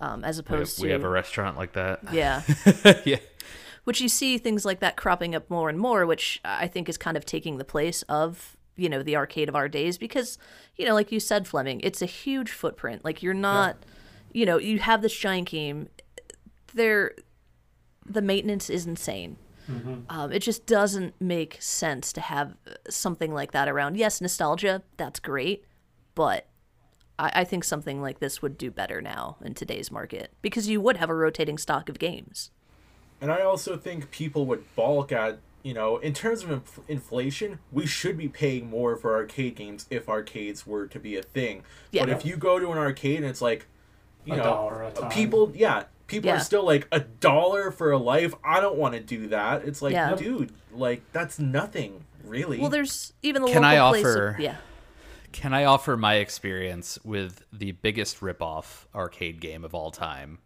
[0.02, 2.00] um, as We have, opposed we have a restaurant like that.
[2.12, 2.42] yeah.
[3.06, 3.18] yeah.
[3.84, 6.98] which you see things like that cropping up more and more, which I think is
[6.98, 10.38] kind of taking the place of you know the arcade of our days because
[10.78, 13.04] you know like you said Fleming, it's a huge footprint.
[13.04, 13.78] Like you're not,
[14.32, 15.90] you know, you have this giant game.
[16.74, 17.14] There,
[18.06, 19.38] the maintenance is insane.
[20.10, 22.56] Um, it just doesn't make sense to have
[22.90, 23.98] something like that around.
[23.98, 25.66] Yes, nostalgia, that's great,
[26.16, 26.48] but
[27.20, 30.80] I, I think something like this would do better now in today's market because you
[30.80, 32.52] would have a rotating stock of games.
[33.20, 37.60] And I also think people would balk at, you know, in terms of inf- inflation,
[37.74, 41.64] we should be paying more for arcade games if arcades were to be a thing.
[41.92, 42.04] Yeah.
[42.06, 43.68] But if you go to an arcade and it's like,
[44.24, 45.10] you A know, dollar a time.
[45.12, 46.38] people, yeah, people Yeah.
[46.38, 48.34] are still like a dollar for a life.
[48.46, 49.66] I don't want to do that.
[49.68, 50.16] It's like, Yeah.
[50.16, 52.60] dude, like that's nothing really.
[52.60, 54.06] Well, there's even the Can local I place.
[54.06, 54.56] of- offer- yeah,
[55.34, 60.40] Can I offer my experience with the biggest ripoff arcade game of all time,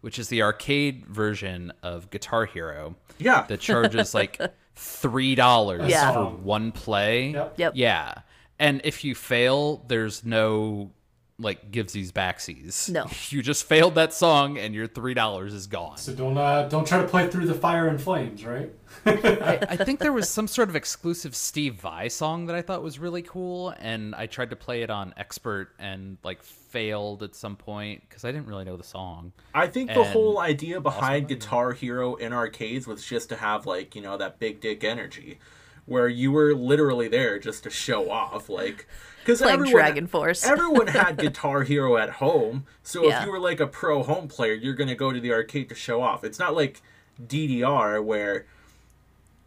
[0.00, 4.40] which is the arcade version of Guitar Hero yeah, that charges like
[4.76, 6.12] three dollars Yeah.
[6.12, 7.30] for one play?
[7.30, 7.54] Yep.
[7.58, 7.72] Yep.
[7.76, 8.14] Yeah,
[8.58, 10.90] and if you fail, there's no
[11.38, 12.88] like givesies backsies.
[12.90, 13.06] No.
[13.30, 15.96] you just failed that song, and your three dollars is gone.
[15.98, 18.70] So don't uh, don't try to play through the fire and flames, right?
[19.06, 22.82] I, I think there was some sort of exclusive Steve Vai song that I thought
[22.82, 27.34] was really cool, and I tried to play it on expert and like failed at
[27.34, 29.32] some point because I didn't really know the song.
[29.54, 33.66] I think the whole idea behind also- Guitar Hero in arcades was just to have
[33.66, 35.38] like you know that big dick energy,
[35.86, 38.86] where you were literally there just to show off, like
[39.20, 40.44] because everyone, Dragon Force.
[40.44, 43.20] everyone had Guitar Hero at home, so Yeah.
[43.20, 45.74] if you were like a pro home player, you're gonna go to the arcade to
[45.74, 46.24] show off.
[46.24, 46.82] It's not like
[47.22, 48.46] DDR where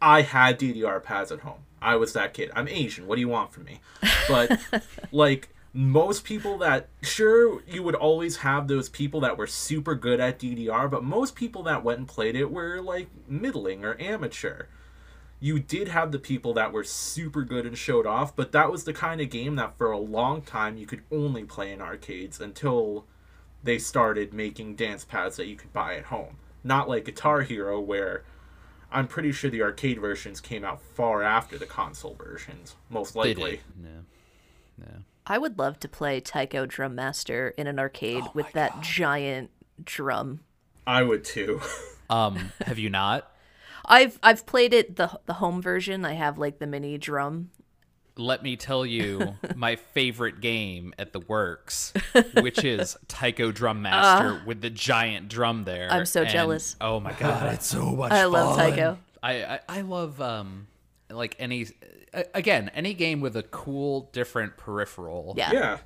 [0.00, 1.60] I had DDR pads at home.
[1.80, 2.50] I was that kid.
[2.54, 3.06] I'm Asian.
[3.06, 3.80] What do you want from me?
[4.28, 4.60] But
[5.12, 10.20] like most people that sure you would always have those people that were super good
[10.20, 14.66] at DDR, but most people that went and played it were like middling or amateur.
[15.40, 18.84] You did have the people that were super good and showed off, but that was
[18.84, 22.40] the kind of game that for a long time you could only play in arcades
[22.40, 23.04] until
[23.62, 26.38] they started making dance pads that you could buy at home.
[26.64, 28.24] Not like Guitar Hero where
[28.90, 33.50] I'm pretty sure the arcade versions came out far after the console versions, most likely.
[33.52, 33.60] did.
[33.82, 34.84] Yeah.
[34.86, 34.98] Yeah.
[35.26, 39.50] I would love to play Taiko Drum Master in an arcade Oh with that giant
[39.84, 40.40] drum.
[40.86, 41.60] I would too.
[42.10, 43.30] Um, have you not?
[43.84, 46.06] I've I've played it the the home version.
[46.06, 47.50] I have like the mini drum.
[48.18, 51.92] Let me tell you my favorite game at the works,
[52.40, 55.90] which is Taiko Drum Master with the giant drum there.
[55.90, 55.96] Uh.
[55.96, 56.76] I'm so and- jealous.
[56.80, 58.56] Oh my god, it's so much I love.
[58.56, 58.98] Taiko.
[59.22, 60.66] I, I I love um
[61.10, 61.66] like any
[62.34, 65.34] again any game with a cool different peripheral.
[65.36, 65.52] Yeah.
[65.52, 65.78] yeah.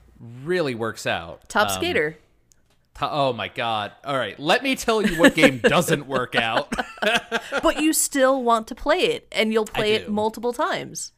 [0.42, 1.48] really works out.
[1.48, 2.16] Top Um, Skater.
[2.98, 3.92] to- oh my god!
[4.04, 6.72] All right, let me tell you what game doesn't work out.
[7.62, 11.12] but you still want to play it and you'll play it multiple times.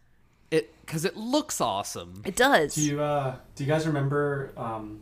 [0.85, 2.23] It because it looks awesome.
[2.27, 2.75] It does.
[2.75, 4.53] Do you uh, do you guys remember?
[4.57, 5.01] Um,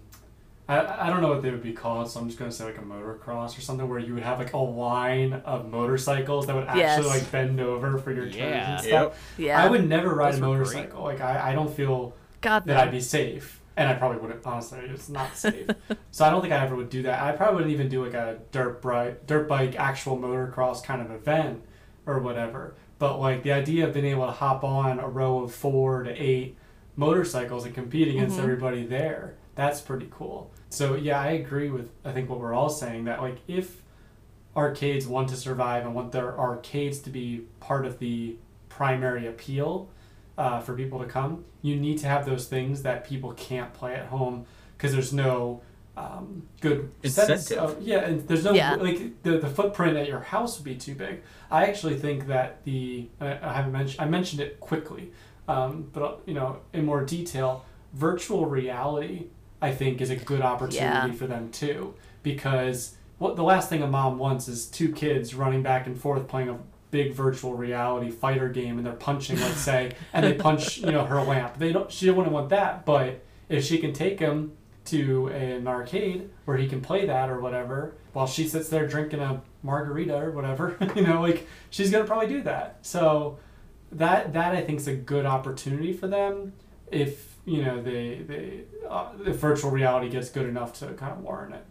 [0.68, 2.78] I I don't know what they would be called, so I'm just gonna say like
[2.78, 6.64] a motocross or something where you would have like a line of motorcycles that would
[6.68, 7.06] actually Yes.
[7.06, 8.44] like bend over for your Yeah.
[8.66, 9.34] turns and stuff.
[9.36, 9.62] Yeah.
[9.62, 10.58] I would never ride Those a were great.
[10.58, 11.02] motorcycle.
[11.04, 12.80] Like I, I don't feel God that no.
[12.80, 13.60] I'd be safe.
[13.76, 14.44] And I probably wouldn't.
[14.46, 15.66] Honestly, it's not safe.
[16.10, 17.22] so I don't think I ever would do that.
[17.22, 21.10] I probably wouldn't even do like a dirt bike, dirt bike, actual motocross kind of
[21.10, 21.62] event
[22.06, 22.74] or whatever.
[23.02, 26.12] But like the idea of being able to hop on a row of four to
[26.12, 26.56] eight
[26.94, 30.52] motorcycles and compete against everybody there, that's pretty cool.
[30.68, 33.82] So yeah, I agree with I think what we're all saying that like if
[34.56, 38.36] arcades want to survive and want their arcades to be part of the
[38.68, 39.90] primary appeal
[40.38, 43.96] uh, for people to come, you need to have those things that people can't play
[43.96, 44.46] at home
[44.76, 45.60] because there's no
[45.96, 47.58] um, good sense Incentive.
[47.58, 48.74] of yeah, and there's no Yeah.
[48.76, 51.22] like the, the footprint at your house would be too big.
[51.50, 55.12] I actually think that the I, I haven't mentioned I mentioned it quickly,
[55.48, 59.26] um, but you know in more detail, virtual reality
[59.60, 61.12] I think is a good opportunity Yeah.
[61.12, 65.62] for them too because what the last thing a mom wants is two kids running
[65.62, 66.58] back and forth playing a
[66.90, 71.04] big virtual reality fighter game and they're punching, let's say, and they punch you know
[71.04, 71.58] her lamp.
[71.58, 71.92] They don't.
[71.92, 74.52] She wouldn't want that, but if she can take him
[74.86, 79.20] to an arcade where he can play that or whatever, while she sits there drinking
[79.20, 82.78] a margarita or whatever, you know, like she's gonna probably do that.
[82.82, 83.38] So
[83.92, 86.54] that that I think is a good opportunity for them
[86.90, 91.20] if you know they they uh, if virtual reality gets good enough to kind of
[91.20, 91.64] warrant it.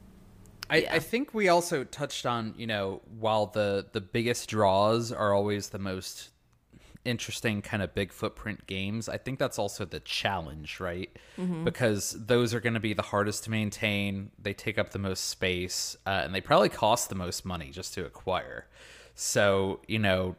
[0.69, 0.95] I, Yeah.
[0.95, 5.69] I think we also touched on, you know, while the the biggest draws are always
[5.69, 6.29] the most
[7.05, 11.09] interesting kind of big footprint games, I think that's also the challenge, right?
[11.63, 14.31] Because those are going to be the hardest to maintain.
[14.39, 17.93] They take up the most space, uh, and they probably cost the most money just
[17.95, 18.67] to acquire.
[19.15, 20.35] So, you know,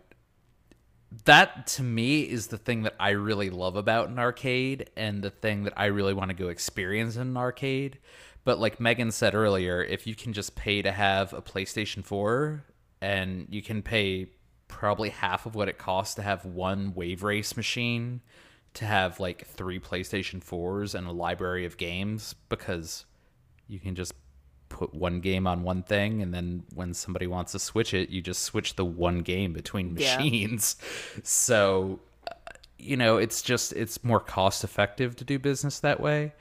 [1.24, 5.30] that to me is the thing that I really love about an arcade and the
[5.30, 7.98] thing that I really want to go experience in an arcade.
[8.44, 12.64] But like Megan said earlier, if you can just pay to have a PlayStation 4
[13.00, 14.28] and you can pay
[14.72, 18.20] probably half of what it costs to have one wave race machine
[18.74, 23.04] to have like three PlayStation 4s and a library of games because
[23.68, 24.14] you can just
[24.70, 28.22] put one game on one thing and then when somebody wants to switch it you
[28.22, 30.16] just switch the one game between Yeah.
[30.16, 30.76] machines
[31.22, 32.32] so uh,
[32.78, 36.32] you know it's just it's more cost effective to do business that way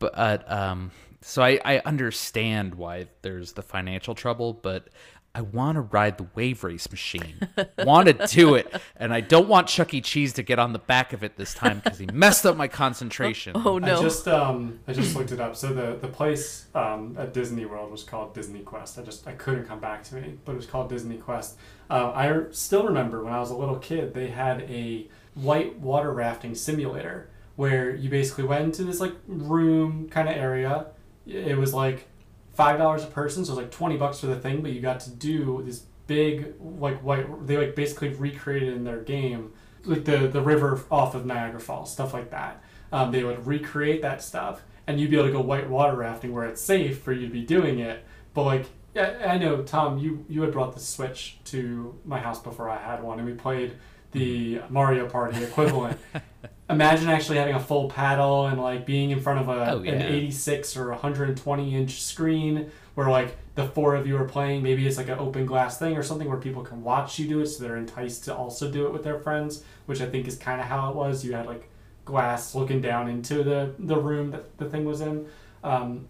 [0.00, 0.90] but um
[1.22, 4.88] so I, I understand why there's the financial trouble but
[5.32, 7.48] I want to ride the wave race machine.
[7.78, 8.66] want to do it,
[8.96, 10.00] and I don't want Chuck E.
[10.00, 12.66] Cheese to get on the back of it this time because he messed up my
[12.66, 13.52] concentration.
[13.54, 13.98] Oh no.
[13.98, 15.54] I just um I just looked it up.
[15.54, 18.98] So the the place um at Disney World was called Disney Quest.
[18.98, 21.56] I just I couldn't come back to me, but it was called Disney Quest.
[21.88, 25.78] Uh, I r- still remember when I was a little kid, they had a white
[25.78, 30.86] water rafting simulator where you basically went into this like room kind of area.
[31.26, 32.08] It was like
[32.52, 35.00] five dollars a person, so it's like twenty bucks for the thing, but you got
[35.00, 37.46] to do this big like white.
[37.46, 39.52] They like basically recreated in their game
[39.84, 42.62] like the the river off of Niagara Falls, stuff like that.
[42.92, 46.34] Um, they would recreate that stuff, and you'd be able to go white water rafting
[46.34, 48.04] where it's safe for you to be doing it.
[48.34, 52.40] But like, I, I know Tom, you you had brought the Switch to my house
[52.40, 53.76] before I had one, and we played
[54.12, 55.98] the Mario Party equivalent.
[56.68, 59.92] Imagine actually having a full paddle and like being in front of a Oh, yeah.
[59.92, 64.62] an 86 or 120 inch screen where like the four of you are playing.
[64.62, 67.40] Maybe it's like an open glass thing or something where people can watch you do
[67.40, 69.64] it, so they're enticed to also do it with their friends.
[69.86, 71.24] Which I think is kind of how it was.
[71.24, 71.68] You had like
[72.04, 75.26] glass looking down into the the room that the thing was in.
[75.64, 76.08] Um,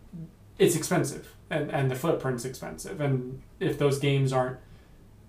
[0.58, 4.58] it's expensive, and and the footprint's expensive, and if those games aren't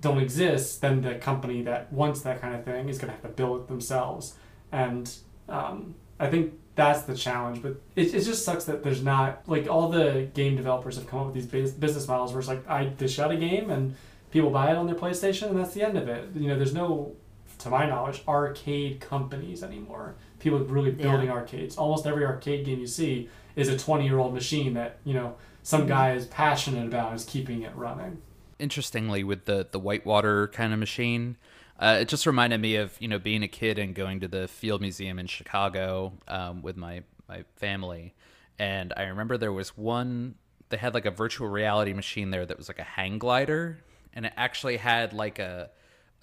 [0.01, 3.21] don't exist, then the company that wants that kind of thing is going to have
[3.21, 4.35] to build it themselves.
[4.71, 5.09] And
[5.47, 7.61] um, I think that's the challenge.
[7.61, 11.19] But it, it just sucks that there's not like all the game developers have come
[11.19, 13.95] up with these bus- business models where it's like I dish out a game and
[14.31, 16.29] people buy it on their PlayStation and that's the end of it.
[16.35, 17.13] You know, there's no,
[17.59, 20.15] to my knowledge, arcade companies anymore.
[20.39, 21.77] People really building arcades.
[21.77, 25.35] Almost every arcade game you see is a 20 year old machine that you know
[25.61, 28.19] some guy is passionate about is keeping it running.
[28.61, 31.37] Interestingly with the the whitewater kind of machine
[31.79, 34.47] uh, it just reminded me of you know being a kid and going to the
[34.47, 38.13] field museum in chicago um, with my my family.
[38.59, 40.35] And i remember there was one
[40.69, 43.83] they had like a virtual reality machine there that was like a hang glider
[44.13, 45.69] and it actually had like a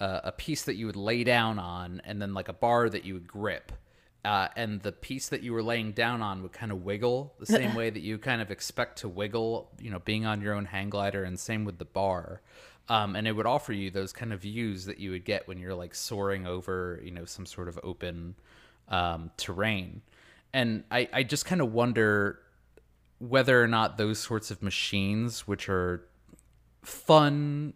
[0.00, 3.04] a, a piece that you would lay down on and then like a bar that
[3.04, 3.72] you would grip
[4.24, 7.46] uh, and the piece that you were laying down on would kind of wiggle the
[7.46, 10.64] same way that you kind of expect to wiggle, you know, being on your own
[10.64, 12.42] hang glider, and same with the bar.
[12.88, 15.58] Um, and it would offer you those kind of views that you would get when
[15.58, 18.34] you're like soaring over, you know, some sort of open
[18.88, 20.02] um, terrain.
[20.52, 22.40] And I, I just kind of wonder
[23.18, 26.08] whether or not those sorts of machines, which are
[26.82, 27.74] fun,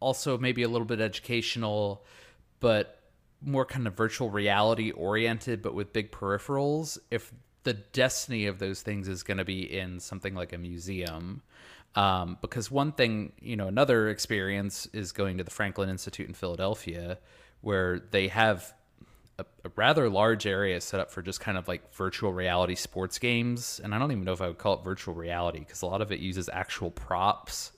[0.00, 2.04] also maybe a little bit educational,
[2.60, 3.01] but
[3.44, 7.32] more kind of virtual reality oriented, but with big peripherals, if
[7.64, 11.42] the destiny of those things is going to be in something like a museum.
[11.94, 16.34] Um, because one thing, you know, another experience is going to the Franklin Institute in
[16.34, 17.18] Philadelphia,
[17.60, 18.72] where they have
[19.38, 23.18] a, a rather large area set up for just kind of like virtual reality sports
[23.18, 23.80] games.
[23.82, 26.00] And I don't even know if I would call it virtual reality because a lot
[26.00, 27.72] of it uses actual props.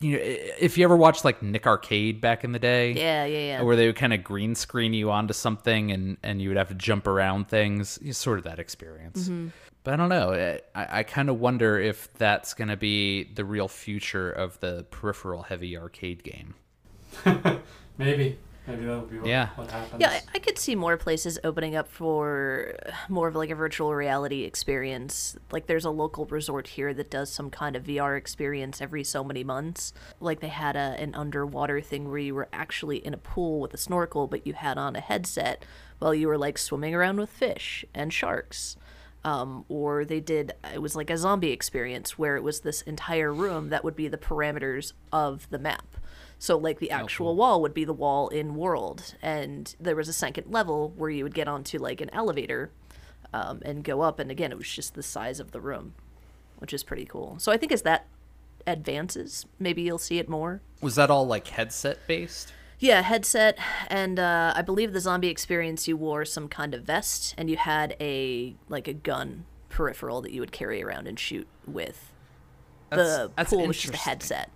[0.00, 3.38] You know, if you ever watched like Nick Arcade back in the day, Yeah, yeah,
[3.38, 3.62] yeah.
[3.62, 6.68] where they would kind of green screen you onto something and and you would have
[6.68, 7.98] to jump around things.
[8.02, 9.24] It's sort of that experience.
[9.24, 9.48] Mm-hmm.
[9.84, 10.32] But i don't know.
[10.74, 14.86] I, I kind of wonder if that's going to be the real future of the
[14.90, 16.54] peripheral heavy arcade game.
[17.98, 18.38] Maybe.
[18.66, 19.48] Maybe that'll be what, Yeah.
[19.56, 20.00] what happens.
[20.00, 22.74] Yeah, I, I could see more places opening up for
[23.08, 25.36] more of like a virtual reality experience.
[25.52, 29.22] Like there's a local resort here that does some kind of VR experience every so
[29.22, 29.92] many months.
[30.20, 33.74] Like they had a an underwater thing where you were actually in a pool with
[33.74, 35.64] a snorkel, but you had on a headset
[35.98, 38.76] while you were like swimming around with fish and sharks.
[39.26, 43.32] Um, or they did it was like a zombie experience where it was this entire
[43.32, 45.93] room that would be the parameters of the map.
[46.38, 50.12] So like the actual wall would be the wall in world, and there was a
[50.12, 52.70] second level where you would get onto like an elevator,
[53.32, 55.94] um, and go up, and again it was just the size of the room,
[56.58, 57.36] which is pretty cool.
[57.38, 58.06] So I think as that
[58.66, 60.60] advances, maybe you'll see it more.
[60.80, 62.52] Was that all like headset based?
[62.78, 63.58] Yeah, headset,
[63.88, 67.56] and uh, I believe the zombie experience you wore some kind of vest, and you
[67.56, 72.12] had a like a gun peripheral that you would carry around and shoot with.
[72.90, 74.50] the that's pool was just a headset.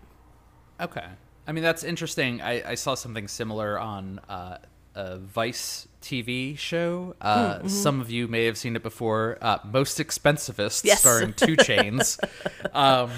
[0.81, 1.07] Okay.
[1.49, 2.43] I mean, that's interesting.
[2.43, 4.59] I, I saw something similar on uh,
[4.95, 7.17] a Vice TV show.
[7.23, 9.39] Uh, Some of you may have seen it before.
[9.41, 11.01] Uh, Most Expensivest, Yes.
[11.01, 12.19] starring 2 Chainz.
[12.75, 13.11] um,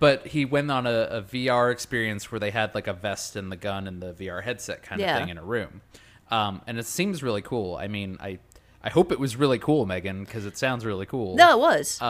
[0.00, 3.52] but he went on a, a VR experience where they had like a vest and
[3.52, 5.18] the gun and the VR headset kind of Yeah.
[5.20, 5.80] thing in a room.
[6.30, 7.76] Um, and it seems really cool.
[7.76, 8.38] I mean, I,
[8.82, 12.00] I hope it was really cool, Megan, because it sounds really cool No, it was.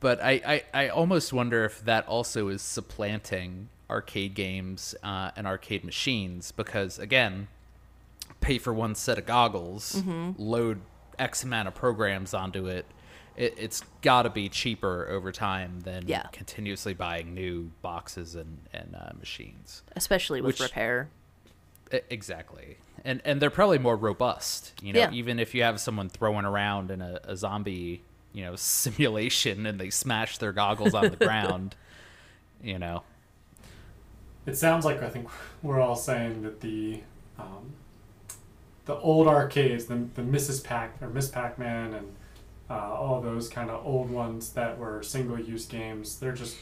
[0.00, 5.46] but I, I, I almost wonder if that also is supplanting arcade games uh, and
[5.46, 7.46] arcade machines because again
[8.40, 10.32] pay for one set of goggles Mm-hmm.
[10.42, 10.80] load
[11.18, 12.86] x amount of programs onto it,
[13.36, 16.26] it it's got to be cheaper over time than Yeah.
[16.32, 21.08] continuously buying new boxes and, and uh, machines Especially with which- repair.
[22.10, 22.78] Exactly.
[23.04, 24.72] And and they're probably more robust.
[24.82, 25.10] You know, Yeah.
[25.12, 29.78] even if you have someone throwing around in a, a zombie, you know, simulation and
[29.78, 31.76] they smash their goggles on the ground,
[32.62, 33.02] you know.
[34.46, 35.28] It sounds like I think
[35.62, 37.00] we're all saying that the
[37.38, 37.72] um,
[38.84, 40.62] the old arcades, the, the Mrs.
[40.62, 42.12] Pac or Miss Pac-Man, and
[42.68, 46.56] uh, all those kind of old ones that were single-use games, they're just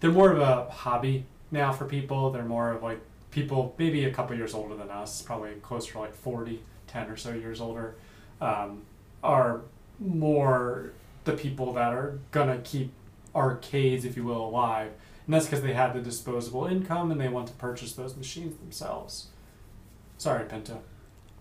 [0.00, 2.30] they're more of a hobby now for people.
[2.30, 3.00] They're more of like
[3.30, 7.16] people maybe a couple years older than us, probably closer to like 40, 10 or
[7.16, 7.94] so years older,
[8.40, 8.82] um,
[9.22, 9.60] are
[10.00, 10.92] more
[11.24, 12.92] the people that are gonna keep
[13.34, 14.90] arcades, if you will, alive.
[15.26, 18.56] And that's because they have the disposable income and they want to purchase those machines
[18.56, 19.28] themselves.
[20.18, 20.82] Sorry, Pinto.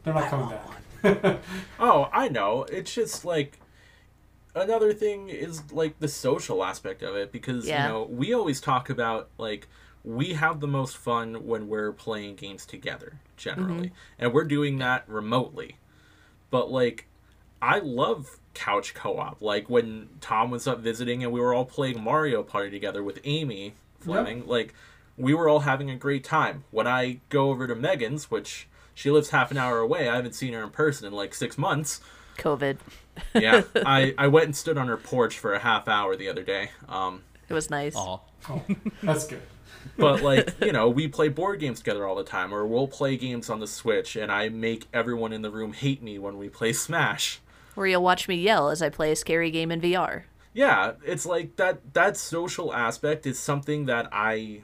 [0.04, 1.40] They're not coming back.
[1.80, 2.64] Oh, I know.
[2.64, 3.60] It's just like
[4.54, 7.84] another thing is like the social aspect of it because Yeah.
[7.84, 9.68] you know we always talk about like
[10.04, 15.08] we have the most fun when we're playing games together generally and we're doing that
[15.08, 15.78] remotely
[16.50, 17.06] but like
[17.62, 22.04] i love couch co-op like when tom was up visiting and we were all playing
[22.04, 24.74] mario party together with amy fleming like
[25.18, 29.10] we were all having a great time when i go over to megan's which she
[29.10, 32.02] lives half an hour away i haven't seen her in person in like six months
[32.38, 32.78] COVID.
[33.34, 36.44] yeah i i went and stood on her porch for a half hour the other
[36.44, 37.96] day um It was nice.
[37.96, 38.20] Aw.
[38.50, 38.62] oh,
[39.02, 39.42] that's good.
[39.98, 43.16] but like you know we play board games together all the time or we'll play
[43.16, 46.50] games on the switch and i make everyone in the room hate me when we
[46.50, 47.40] play smash
[47.80, 50.24] Or you'll watch me yell as I play a scary game in VR.
[50.54, 54.62] yeah it's like that that social aspect is something that i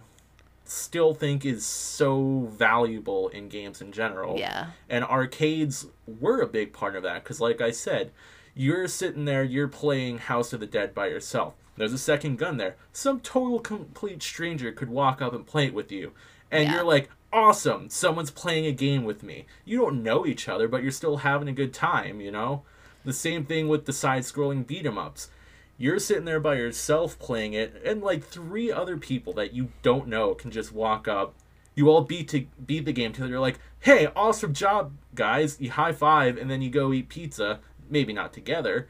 [0.65, 4.71] still think is so valuable in games in general Yeah.
[4.89, 8.11] and arcades were a big part of that because like i said
[8.55, 12.57] you're sitting there you're playing house of the dead by yourself there's a second gun
[12.57, 16.11] there some total complete stranger could walk up and play it with you
[16.51, 16.73] and Yeah.
[16.75, 20.81] you're like awesome someone's playing a game with me you don't know each other but
[20.81, 22.63] you're still having a good time you know
[23.05, 25.29] the same thing with the side scrolling beat 'em ups.
[25.77, 30.07] You're sitting there by yourself playing it and like three other people that you don't
[30.07, 31.33] know can just walk up.
[31.75, 33.31] You all beat to beat the game together.
[33.31, 35.57] You're like hey awesome job guys.
[35.59, 37.59] You high five and then you go eat pizza.
[37.89, 38.87] Maybe not together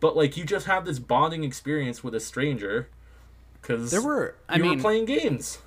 [0.00, 2.88] but like you just have this bonding experience with a stranger
[3.60, 5.58] because There were- I you mean- were playing games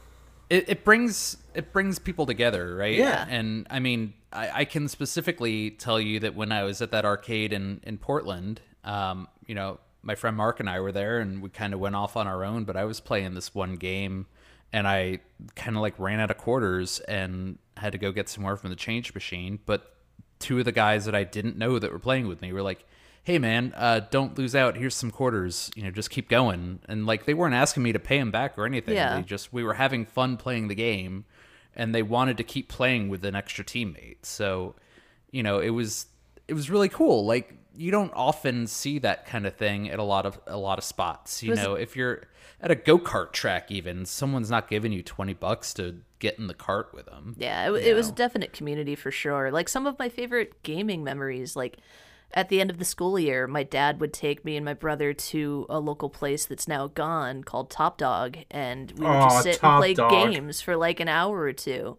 [0.52, 2.98] it, it brings it brings people together, right?
[2.98, 3.26] Yeah.
[3.28, 7.06] And I mean, I, I can specifically tell you that when I was at that
[7.06, 11.42] arcade in in Portland, um, you know, my friend Mark and I were there, and
[11.42, 12.66] we kind of went off on our own.
[12.66, 14.28] But I was playing this one game,
[14.74, 15.20] and I
[15.56, 18.72] kind of like ran out of quarters and had to go get some more from
[18.72, 19.60] the change machine.
[19.66, 19.96] But
[20.40, 22.86] two of the guys that I didn't know that were playing with me were like,
[23.24, 24.78] "Hey man, uh, don't lose out.
[24.78, 25.72] Here's some quarters.
[25.76, 28.58] You know, just keep going." And like they weren't asking me to pay them back
[28.58, 28.96] or anything.
[28.96, 29.16] Yeah.
[29.16, 31.26] They just we were having fun playing the game,
[31.76, 34.18] and they wanted to keep playing with an extra teammate.
[34.24, 34.76] So,
[35.32, 36.08] you know, it was
[36.48, 37.26] it was really cool.
[37.26, 40.78] Like you don't often see that kind of thing at a lot of a lot
[40.78, 41.42] of spots.
[41.42, 42.24] You Was- know, if you're
[42.60, 46.48] at a go kart track, even someone's not giving you twenty bucks to get in
[46.48, 47.36] the cart with them.
[47.38, 49.52] Yeah, it, it was a definite community for sure.
[49.52, 51.78] Like some of my favorite gaming memories, like
[52.34, 55.14] at the end of the school year, my dad would take me and my brother
[55.14, 59.44] to a local place that's now gone called Top Dog, and we would Aw, just
[59.44, 60.12] sit and play Dog.
[60.12, 61.98] games for like an hour or two.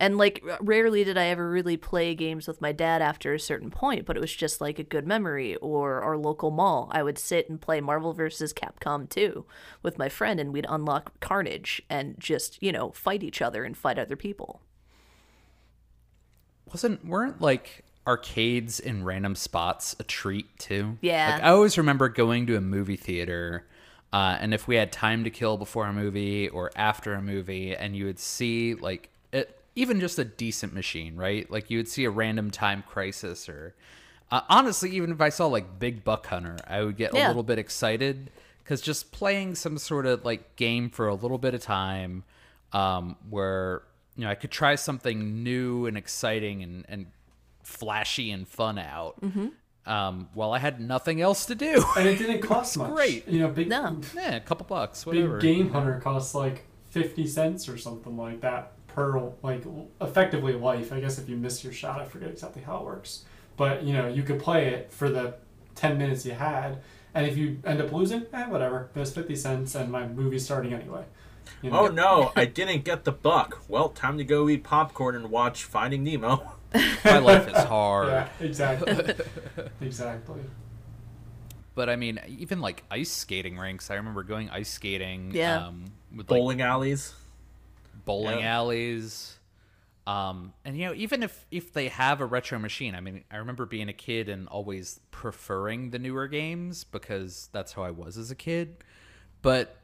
[0.00, 3.70] And like rarely did I ever really play games with my dad after a certain
[3.70, 5.54] point, but it was just like a good memory.
[5.56, 8.52] Or our local mall, I would sit and play Marvel vs.
[8.52, 9.46] Capcom 2
[9.82, 13.76] with my friend, and we'd unlock Carnage and just you know fight each other and
[13.76, 14.62] fight other people.
[16.72, 20.98] Wasn't weren't like arcades in random spots a treat too?
[21.00, 21.34] Yeah.
[21.34, 23.66] Like I always remember going to a movie theater,
[24.12, 27.74] uh, and if we had time to kill before a movie or after a movie,
[27.74, 31.50] and you would see like it, even just a decent machine, right?
[31.50, 33.74] Like you would see a random time crisis or.
[34.30, 37.42] Uh, honestly, even if I saw like Big Buck Hunter, I would get a little
[37.42, 38.30] bit excited
[38.64, 42.24] because just playing some sort of like game for a little bit of time,
[42.72, 43.82] um, where
[44.16, 47.06] you know I could try something new and exciting and and
[47.64, 49.90] flashy and fun out, Mm-hmm.
[49.90, 51.84] um, while I had nothing else to do.
[51.96, 52.90] And it didn't cost much.
[52.90, 53.26] great.
[53.28, 54.00] You know, big No.
[54.14, 55.38] yeah, a couple bucks, big whatever.
[55.38, 59.64] game hunter costs like fifty cents or something like that per like
[60.00, 60.92] effectively life.
[60.92, 63.24] I guess if you miss your shot, I forget exactly how it works.
[63.56, 65.34] But you know, you could play it for the
[65.74, 66.78] ten minutes you had,
[67.14, 68.90] and if you end up losing, eh, whatever.
[68.94, 71.04] There's fifty cents, and my movie's starting anyway.
[71.62, 71.80] You know?
[71.80, 73.62] Oh no, I didn't get the buck.
[73.68, 76.52] Well, time to go eat popcorn and watch Finding Nemo.
[77.04, 78.08] My life is hard.
[78.08, 79.14] Yeah, exactly.
[79.80, 80.40] exactly.
[81.74, 83.90] But I mean, even like ice skating rinks.
[83.90, 85.32] I remember going ice skating.
[85.34, 85.66] Yeah.
[85.68, 87.12] Um, with like Bowling alleys.
[88.04, 88.56] bowling Yeah.
[88.58, 89.38] alleys.
[90.06, 93.36] Um, and you know, even if if they have a retro machine, I mean, I
[93.36, 98.18] remember being a kid and always preferring the newer games because that's how I was
[98.18, 98.76] as a kid.
[99.42, 99.76] But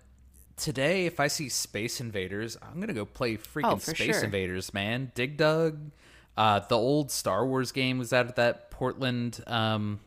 [0.56, 4.24] today, if I see Space Invaders, I'm gonna go play freaking Oh, Space sure.
[4.24, 5.10] Invaders, man.
[5.14, 5.90] Dig Dug.
[6.36, 10.00] Uh, the old Star Wars game was out at that Portland um,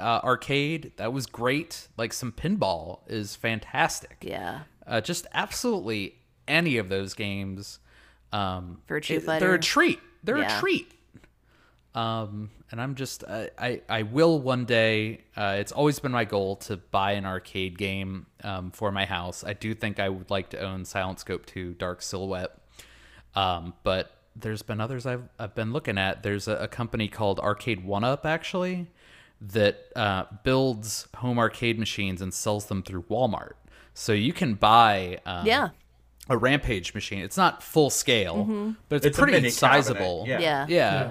[0.00, 0.92] uh, arcade.
[0.96, 1.88] That was great.
[1.96, 4.60] Like some pinball is fantastic Yeah.
[4.86, 6.16] uh, just absolutely
[6.48, 7.78] any of those games.
[8.32, 10.00] Um, Virtua it- They're a treat.
[10.24, 10.56] They're Yeah.
[10.56, 10.92] a treat.
[11.94, 15.22] Um, and I'm just I, I I will one day.
[15.36, 19.42] Uh, it's always been my goal to buy an arcade game um, for my house.
[19.42, 22.56] I do think I would like to own Silent Scope 2 Dark Silhouette.
[23.34, 26.22] Um, but there's been others I've I've been looking at.
[26.22, 28.88] There's a, a company called Arcade1Up actually
[29.40, 33.52] that uh, builds home arcade machines and sells them through Walmart.
[33.94, 35.68] So you can buy um, Yeah.
[36.28, 37.20] a Rampage machine.
[37.22, 40.24] It's not full scale, but it's, It's pretty mini cabinet, sizable.
[40.28, 40.40] yeah.
[40.40, 40.66] Yeah.
[40.68, 41.10] yeah.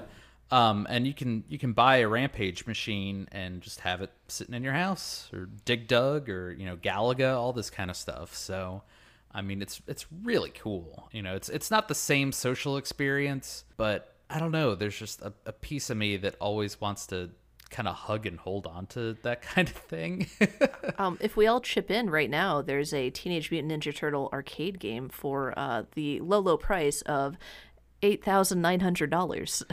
[0.51, 4.55] Um, and you can you can buy a Rampage machine and just have it sitting
[4.55, 8.33] in your house, or Dig Dug, or you know Galaga, all this kind of stuff.
[8.35, 8.81] So,
[9.31, 11.09] I mean, it's it's really cool.
[11.11, 14.75] You know, it's it's not the same social experience, but I don't know.
[14.75, 17.29] There's just a, a piece of me that always wants to
[17.69, 20.27] kind of hug and hold on to that kind of thing.
[20.97, 24.79] Um, if we all chip in right now, there's a Teenage Mutant Ninja Turtle arcade
[24.79, 27.37] game for uh, the low, low price of
[28.01, 29.63] eight thousand nine hundred dollars.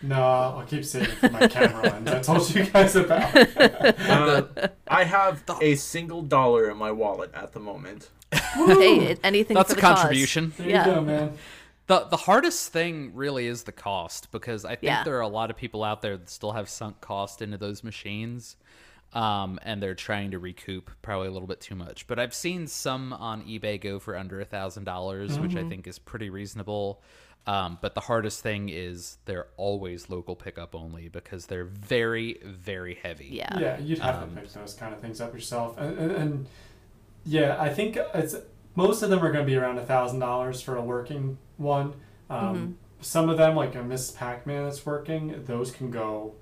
[0.00, 2.08] No, I'll keep saving for my camera lens.
[2.08, 3.34] I told you guys about.
[4.08, 8.10] Uh, I have a single dollar in my wallet at the moment.
[8.54, 9.98] hey, anything That's for a the cause.
[10.00, 10.52] contribution.
[10.58, 10.86] There Yeah.
[10.88, 11.32] you go, man.
[11.86, 15.04] The the hardest thing really is the cost because I think Yeah.
[15.04, 17.82] there are a lot of people out there that still have sunk cost into those
[17.82, 18.56] machines.
[19.14, 22.06] Um, and they're trying to recoup probably a little bit too much.
[22.06, 25.86] But I've seen some on eBay go for under a thousand dollars, which I think
[25.86, 27.00] is pretty reasonable.
[27.46, 32.96] Um, but the hardest thing is they're always local pickup only because they're very, very
[33.02, 33.28] heavy.
[33.32, 33.58] Yeah.
[33.58, 36.46] Yeah, you'd have to pick those kind of things up yourself, and, and, and
[37.28, 38.34] yeah, I think it's
[38.74, 41.94] most of them are going to be around a thousand dollars for a working one.
[42.30, 46.34] Um, Some of them, like a Miss Pac-Man that's working, those can go.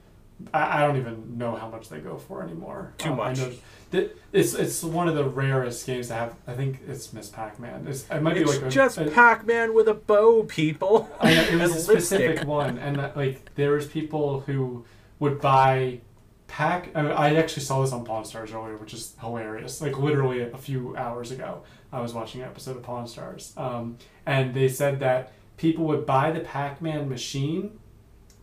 [0.55, 2.93] I, I don't even know how much they go for anymore.
[2.99, 3.39] Too Um, I much.
[3.39, 3.53] know
[3.91, 6.35] that it's it's one of the rarest games to have.
[6.47, 7.87] I think it's Miss Pac-Man.
[7.89, 11.09] It's, it might be like just a- Pac-Man with a bow, people.
[11.21, 14.85] I know, it was a specific one, and uh, like there was people who
[15.21, 16.01] would buy
[16.47, 16.91] pack.
[16.95, 19.81] I, mean, I actually saw this on Pawn Stars earlier, which is hilarious.
[19.81, 23.99] Like literally a few hours ago, I was watching an episode of Pawn Stars, um,
[24.25, 27.79] and they said that people would buy the Pac-Man machine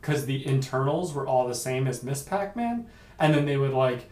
[0.01, 2.87] because the internals were all the same as Miss Pac-Man,
[3.19, 4.09] and then they would like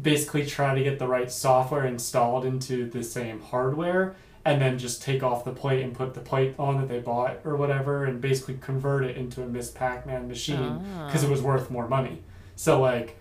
[0.00, 4.14] basically try to get the right software installed into the same hardware
[4.44, 7.38] and then just take off the plate and put the plate on that they bought
[7.44, 11.70] or whatever and basically convert it into a Miss Pac-Man machine because it was worth
[11.70, 12.22] more money.
[12.56, 13.16] So like,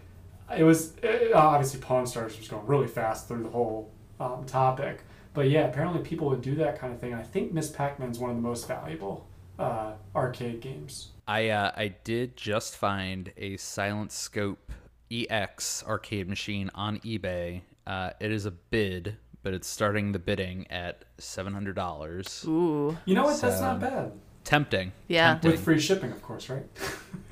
[0.58, 5.04] it was it, obviously Pawn Stars was going really fast through the whole um, topic.
[5.34, 7.14] But yeah, apparently people would do that kind of thing.
[7.14, 9.28] I think Miss Pac-Man's one of the most valuable
[9.58, 11.10] uh, arcade games.
[11.28, 14.72] I uh, I did just find a Silent Scope
[15.10, 17.62] EX arcade machine on eBay.
[17.88, 22.44] Uh, it is a bid, but it's starting the bidding at seven hundred dollars.
[22.48, 22.98] Ooh.
[23.06, 23.40] You know what?
[23.40, 24.12] That's not bad.
[24.44, 24.92] Tempting.
[25.08, 25.30] Yeah.
[25.32, 25.52] Tempting.
[25.52, 26.66] With free shipping, of course, right?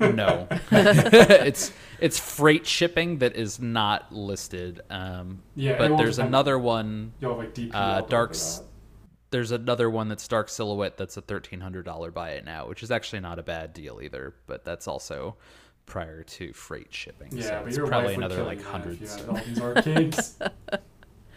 [0.14, 4.80] no, it's it's freight shipping that is not listed.
[4.90, 7.12] Um, Yeah, but there's depend- another one.
[7.20, 7.70] You'll have like DP.
[7.74, 8.62] Uh, Dark's
[9.30, 12.82] there's another one that's Dark Silhouette that's a thirteen hundred dollar buy it now, which
[12.82, 14.34] is actually not a bad deal either.
[14.46, 15.36] But that's also
[15.86, 17.28] prior to freight shipping.
[17.32, 19.16] Yeah, so but it's your probably wife would another kill like hundreds.
[19.16, 20.38] If you had all these arcades.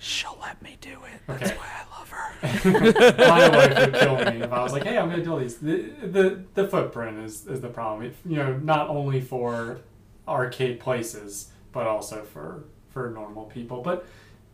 [0.03, 1.31] She'll let me do it.
[1.31, 1.45] Okay.
[1.45, 3.17] That's why I love her.
[3.17, 5.57] my wife would kill me if I was like, "Hey, I'm gonna do all these."
[5.59, 8.07] The the, the footprint is, is the problem.
[8.07, 9.79] It, you know, not only for
[10.27, 13.81] arcade places, but also for for normal people.
[13.81, 14.05] But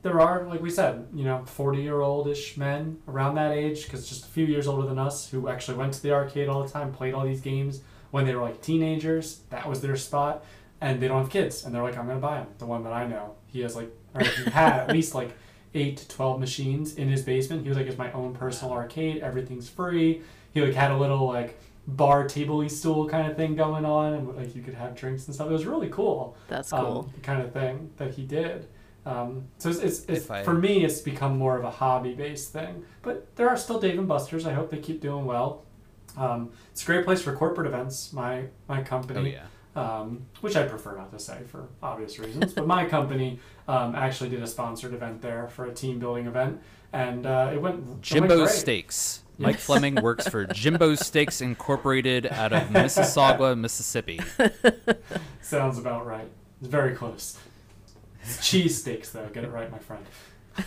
[0.04, 3.86] there are, like we said, you know, forty year old ish men around that age,
[3.86, 6.62] because just a few years older than us, who actually went to the arcade all
[6.64, 7.82] the time, played all these games
[8.12, 9.42] when they were like teenagers.
[9.50, 10.46] That was their spot,
[10.80, 12.50] and they don't have kids, and they're like, "I'm gonna buy them.
[12.60, 15.32] The one that I know, he has like, or he had at least like
[15.74, 17.64] eight to 12 machines in his basement.
[17.64, 19.22] He was like, it's my own personal arcade.
[19.22, 20.22] Everything's free.
[20.54, 24.36] He like had a little like bar table stool kind of thing going on and
[24.36, 25.50] like you could have drinks and stuff.
[25.50, 26.36] It was really cool.
[26.48, 27.12] That's um, cool.
[27.14, 28.68] the kind of thing that he did.
[29.06, 32.52] Um, so it's, it's, it's I- for me, it's become more of a hobby based
[32.52, 32.84] thing.
[33.02, 34.46] But there are still Dave and Buster's.
[34.46, 35.64] I hope they keep doing well.
[36.18, 38.12] Um, it's a great place for corporate events.
[38.14, 39.46] My my company Oh yeah.
[39.76, 42.54] Um, which I prefer not to say for obvious reasons.
[42.54, 46.62] but my company um, actually did a sponsored event there for a team building event,
[46.94, 48.58] and uh, it went Jimbo's.
[48.58, 49.24] Steaks.
[49.38, 54.20] Mike Fleming works for Jimbo's Steaks Incorporated out of Mississauga, Mississippi.
[55.42, 56.28] Sounds about right.
[56.60, 57.38] It's very close.
[58.22, 59.28] It's cheese steaks, though.
[59.32, 60.06] Get it right, my friend.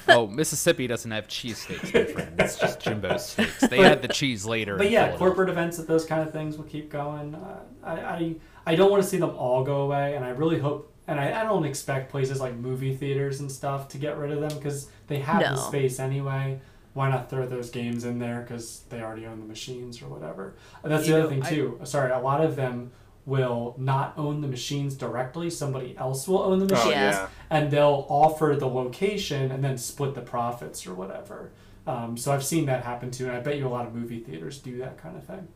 [0.08, 2.40] Oh, Mississippi doesn't have cheesesteaks, my friend.
[2.40, 3.68] It's just Jimbo's Steaks.
[3.68, 4.76] They add the cheese later.
[4.76, 7.34] But yeah, corporate events at those kind of things will keep going.
[7.34, 8.34] Uh, I, I
[8.66, 10.88] I don't want to see them all go away, and I really hope.
[11.08, 14.40] And I, I don't expect places like movie theaters and stuff to get rid of
[14.40, 16.60] them because they have the space anyway.
[16.94, 20.54] Why not throw those games in there because they already own the machines or whatever?
[20.82, 21.80] And that's the You other know, thing I- too.
[21.84, 22.92] Sorry, a lot of them
[23.26, 25.48] will not own the machines directly.
[25.50, 27.28] Somebody else will own the Oh, machines, yeah.
[27.50, 31.50] and they'll offer the location and then split the profits or whatever.
[31.86, 34.20] Um, so I've seen that happen too, and I bet you a lot of movie
[34.20, 35.48] theaters do that kind of thing.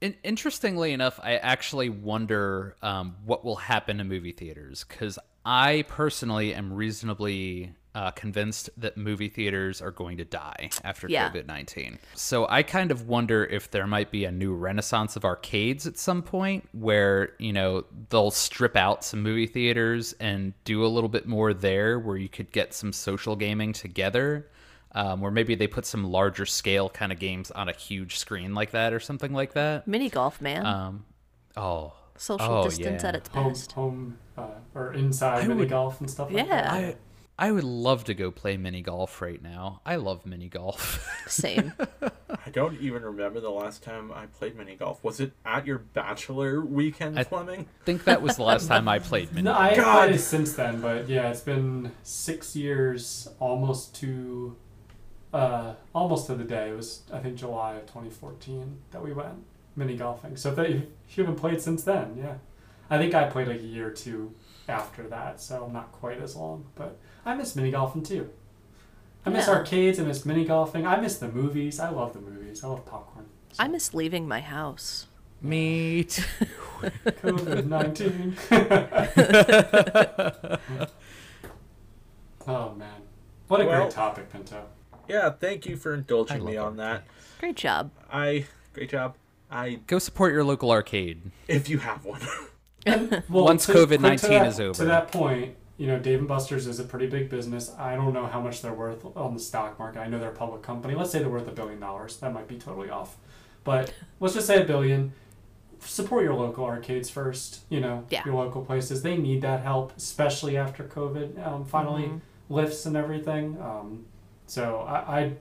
[0.00, 5.84] In- interestingly enough, I actually wonder um, what will happen to movie theaters because I
[5.88, 11.28] personally am reasonably uh, convinced that movie theaters are going to die after Yeah.
[11.30, 11.98] COVID 19.
[12.14, 15.98] So I kind of wonder if there might be a new renaissance of arcades at
[15.98, 21.08] some point where, you know, they'll strip out some movie theaters and do a little
[21.08, 24.48] bit more there where you could get some social gaming together.
[24.92, 28.54] Um, or maybe they put some larger scale kind of games on a huge screen
[28.54, 29.86] like that or something like that.
[29.86, 30.66] Mini golf, man.
[30.66, 31.04] Um,
[31.56, 33.08] oh, Social oh, distance yeah.
[33.08, 33.72] at its home, best.
[33.72, 36.62] home uh, or inside I mini would- golf and stuff like Yeah.
[36.62, 36.72] that.
[36.72, 36.96] I
[37.38, 39.80] I would love to go play mini golf right now.
[39.86, 41.08] I love mini golf.
[41.26, 41.72] Same.
[42.44, 45.02] I don't even remember the last time I played mini golf.
[45.02, 47.66] Was it at your bachelor weekend, I- Fleming?
[47.86, 49.44] think that was the last time I played mini.
[49.44, 50.08] No, I God.
[50.08, 54.54] played it since then, but yeah, it's been six years, almost to,
[55.32, 56.70] uh, almost to the day.
[56.70, 59.44] It was I think July of 2014 that we went
[59.76, 60.36] mini golfing.
[60.36, 60.82] So if, that, if
[61.16, 62.34] you haven't played since then, yeah,
[62.90, 64.34] I think I played like a year or two
[64.68, 66.66] after that, so not quite as long.
[66.74, 68.30] But I miss mini golfing too.
[69.24, 69.54] I miss Yeah.
[69.54, 70.00] arcades.
[70.00, 70.86] I miss mini golfing.
[70.86, 71.78] I miss the movies.
[71.78, 72.64] I love the movies.
[72.64, 73.26] I love popcorn.
[73.58, 75.06] I miss leaving my house.
[75.42, 76.22] Me too.
[77.06, 78.36] COVID nineteen.
[82.46, 83.02] oh man,
[83.48, 84.64] what a Well- great topic, Pinto.
[85.10, 87.04] Yeah, thank you for indulging me love on that.
[87.40, 87.90] Great job.
[88.12, 89.16] I great job.
[89.50, 91.20] I Go support your local arcade.
[91.48, 92.20] if you have one.
[93.28, 94.74] Well, Once to- COVID-19 to that- is over.
[94.74, 97.72] To that point, you know, Dave and Buster's is a pretty big business.
[97.78, 100.00] I don't know how much they're worth on the stock market.
[100.00, 100.94] I know they're a public company.
[100.94, 102.16] Let's say they're worth a billion dollars.
[102.18, 103.16] That might be totally off,
[103.64, 105.12] but let's just say a billion.
[105.80, 107.60] Support your local arcades first.
[107.70, 108.22] You know, Yeah.
[108.24, 109.02] your local places.
[109.02, 112.20] They need that help, especially after COVID um, finally Mhm.
[112.50, 113.58] lifts and everything.
[113.60, 114.04] Um,
[114.50, 115.32] so I, I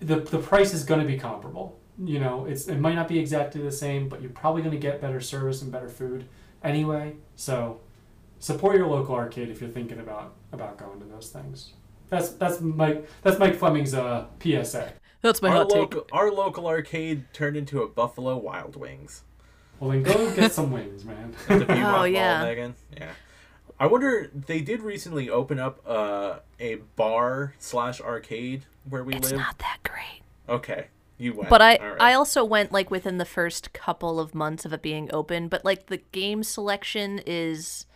[0.00, 1.78] the the price is going to be comparable.
[2.02, 4.80] You know, it's it might not be exactly the same, but you're probably going to
[4.80, 6.24] get better service and better food
[6.64, 7.14] anyway.
[7.36, 7.80] So
[8.38, 11.72] support your local arcade if you're thinking about about going to those things.
[12.08, 14.92] That's that's Mike that's Mike Fleming's uh, PSA.
[15.22, 15.78] That's my our hot take.
[15.78, 19.22] local our local arcade turned into a Buffalo Wild Wings.
[19.78, 21.34] Well, then go get some wings, man.
[21.48, 22.42] The Viva Oh, Mall, yeah.
[22.42, 22.74] Megan.
[22.96, 23.12] Yeah.
[23.80, 24.30] I wonder.
[24.32, 29.40] They did recently open up uh, a bar slash arcade where we It's live.
[29.40, 30.22] It's not that great.
[30.48, 31.48] Okay, you went.
[31.48, 31.96] But I right.
[31.98, 35.64] I also went like within the first couple of months of it being open, but
[35.64, 37.86] like the game selection is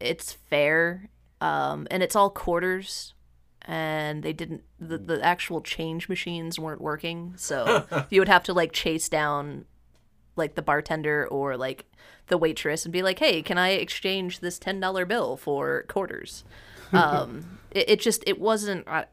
[0.00, 1.10] it's fair
[1.40, 3.14] um and it's all quarters
[3.62, 8.52] and they didn't the, the actual change machines weren't working so you would have to
[8.52, 9.66] like chase down
[10.40, 11.84] like the bartender or like
[12.26, 16.44] the waitress and be like hey can i exchange this $10 bill for quarters?
[16.92, 19.04] Um it, it just it wasn't I,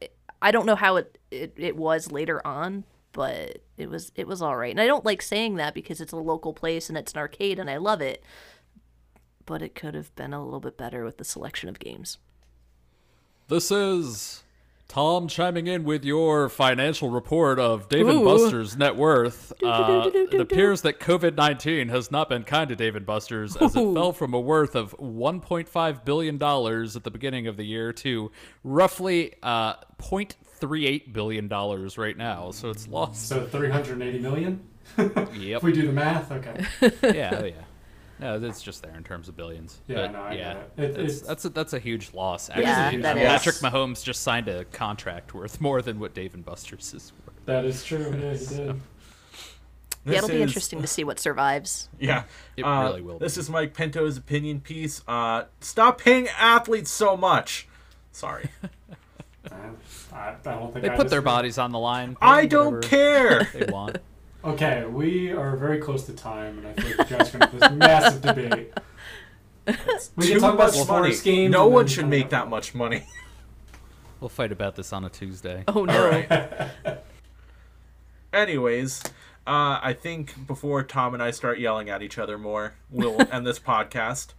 [0.42, 4.42] I don't know how it, it it was later on but it was it was
[4.42, 7.12] all right and i don't like saying that because it's a local place and it's
[7.12, 8.24] an arcade and i love it
[9.48, 12.18] but it could have been a little bit better with the selection of games.
[13.48, 14.44] This is
[14.88, 18.24] Tom chiming in with your financial report of David Ooh.
[18.24, 19.52] Buster's net worth.
[19.62, 23.76] Uh, it appears that COVID 19 has not been kind to Dave and Buster's as
[23.76, 28.32] it fell from a worth of $1.5 billion at the beginning of the year to
[28.64, 32.50] roughly uh, $0.38 billion right now.
[32.50, 33.28] So it's lost.
[33.28, 34.60] So 380 million?
[34.98, 35.58] Yep.
[35.58, 36.64] If we do the math, okay.
[37.02, 37.52] yeah, oh yeah.
[38.20, 39.80] No, it's just there in terms of billions.
[39.86, 40.70] Yeah, but no, I yeah, it.
[40.76, 42.44] It- it's, it's- that's a, that's a huge loss.
[42.44, 43.20] is a Actually, huge that Uh.
[43.20, 47.36] Patrick Mahomes just signed a contract worth more than what Dave and Buster's is worth.
[47.46, 47.98] That is true.
[50.06, 50.14] Yeah, he did.
[50.14, 52.22] yeah it'll be interesting to see what survives Yeah,
[52.56, 53.40] It uh, really will This be.
[53.40, 55.02] is Mike Pinto's opinion piece.
[55.06, 57.68] Uh, stop paying athletes so much.
[58.12, 58.48] Sorry,
[59.50, 59.56] I,
[60.12, 62.16] I don't think They I put their bodies on the line.
[62.22, 63.44] I don't care.
[63.52, 63.98] They want.
[64.44, 67.58] Okay, we are very close to time, and I think you guys are going to
[67.58, 68.72] have this massive debate.
[70.16, 71.18] We Too can talk about much sports money.
[71.36, 71.52] games.
[71.52, 73.04] No one should make that much money.
[74.20, 75.62] We'll fight about this on a Tuesday.
[75.68, 76.72] oh no All right.
[78.32, 79.00] Anyways,
[79.46, 83.46] uh, I think before Tom and I start yelling at each other more, we'll end
[83.46, 84.32] this podcast.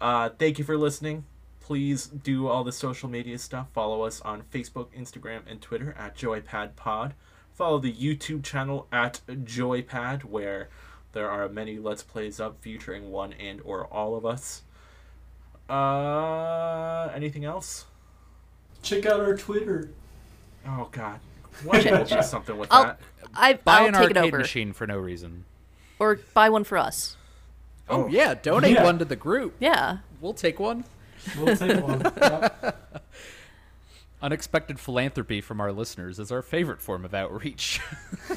[0.00, 1.26] Uh, thank you for listening.
[1.60, 3.68] Please do all the social media stuff.
[3.72, 7.12] Follow us on Facebook, Instagram, and Twitter at JoyPadPod.
[7.54, 10.68] Follow the YouTube channel at JoyPad, where
[11.12, 14.62] there are many Let's Plays up featuring one and or all of us.
[15.70, 17.84] Uh, anything else?
[18.82, 19.90] Check out our Twitter.
[20.66, 21.20] Oh God,
[21.62, 23.00] why don't you do something with I'll, that?
[23.34, 25.44] I, Buy I'll an take it arcade over machine for no reason.
[25.98, 27.16] or buy one for us
[27.88, 28.08] Oh.
[28.08, 28.84] yeah, donate Yeah.
[28.84, 29.54] one to the group.
[29.60, 30.84] yeah We'll take one.
[31.38, 32.00] We'll take one.
[32.16, 33.03] Yep.
[34.24, 37.80] Unexpected philanthropy from our listeners is our favorite form of outreach.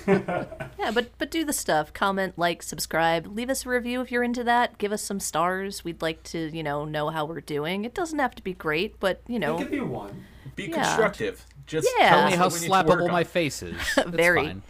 [0.07, 1.93] Yeah, but but do the stuff.
[1.93, 4.77] Comment, like, subscribe, leave us a review if you're into that.
[4.77, 5.83] Give us some stars.
[5.85, 7.83] We'd like to, you know, know how we're doing.
[7.85, 10.25] It doesn't have to be great, but you It know, could be one.
[10.55, 10.83] Be Yeah.
[10.83, 11.45] constructive.
[11.65, 12.09] Just Yeah.
[12.09, 13.75] tell Tell me how what we need to work slappable my face is.
[13.97, 14.45] It's Very.
[14.45, 14.61] fine.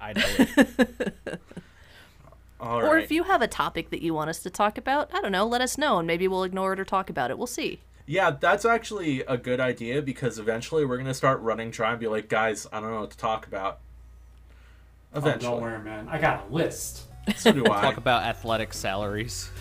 [0.00, 1.14] I know it.
[2.60, 3.04] All or right.
[3.04, 5.46] if you have a topic that you want us to talk about, I don't know,
[5.46, 7.38] let us know and maybe we'll ignore it or talk about it.
[7.38, 7.80] We'll see.
[8.10, 12.08] Yeah, that's actually a good idea because eventually we're gonna start running dry and be
[12.08, 13.78] like, guys, I don't know what to talk about.
[15.14, 16.08] Oh, Eventually, don't worry, man.
[16.08, 17.02] I got a list.
[17.36, 17.80] so do I.
[17.80, 19.52] Talk about athletic salaries,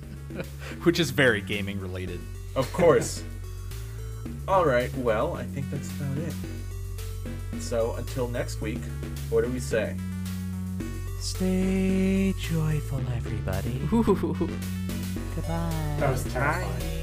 [0.82, 2.20] which is very gaming related.
[2.54, 3.22] Of course.
[4.48, 4.94] All right.
[4.98, 6.34] Well, I think that's about it.
[7.58, 8.82] So until next week,
[9.30, 9.96] what do we say?
[11.20, 13.80] Stay joyful, everybody.
[13.94, 14.04] Ooh.
[15.34, 15.96] Goodbye.
[16.00, 16.97] That was terrifying.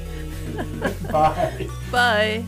[1.12, 1.68] Bye.
[1.90, 2.44] Bye.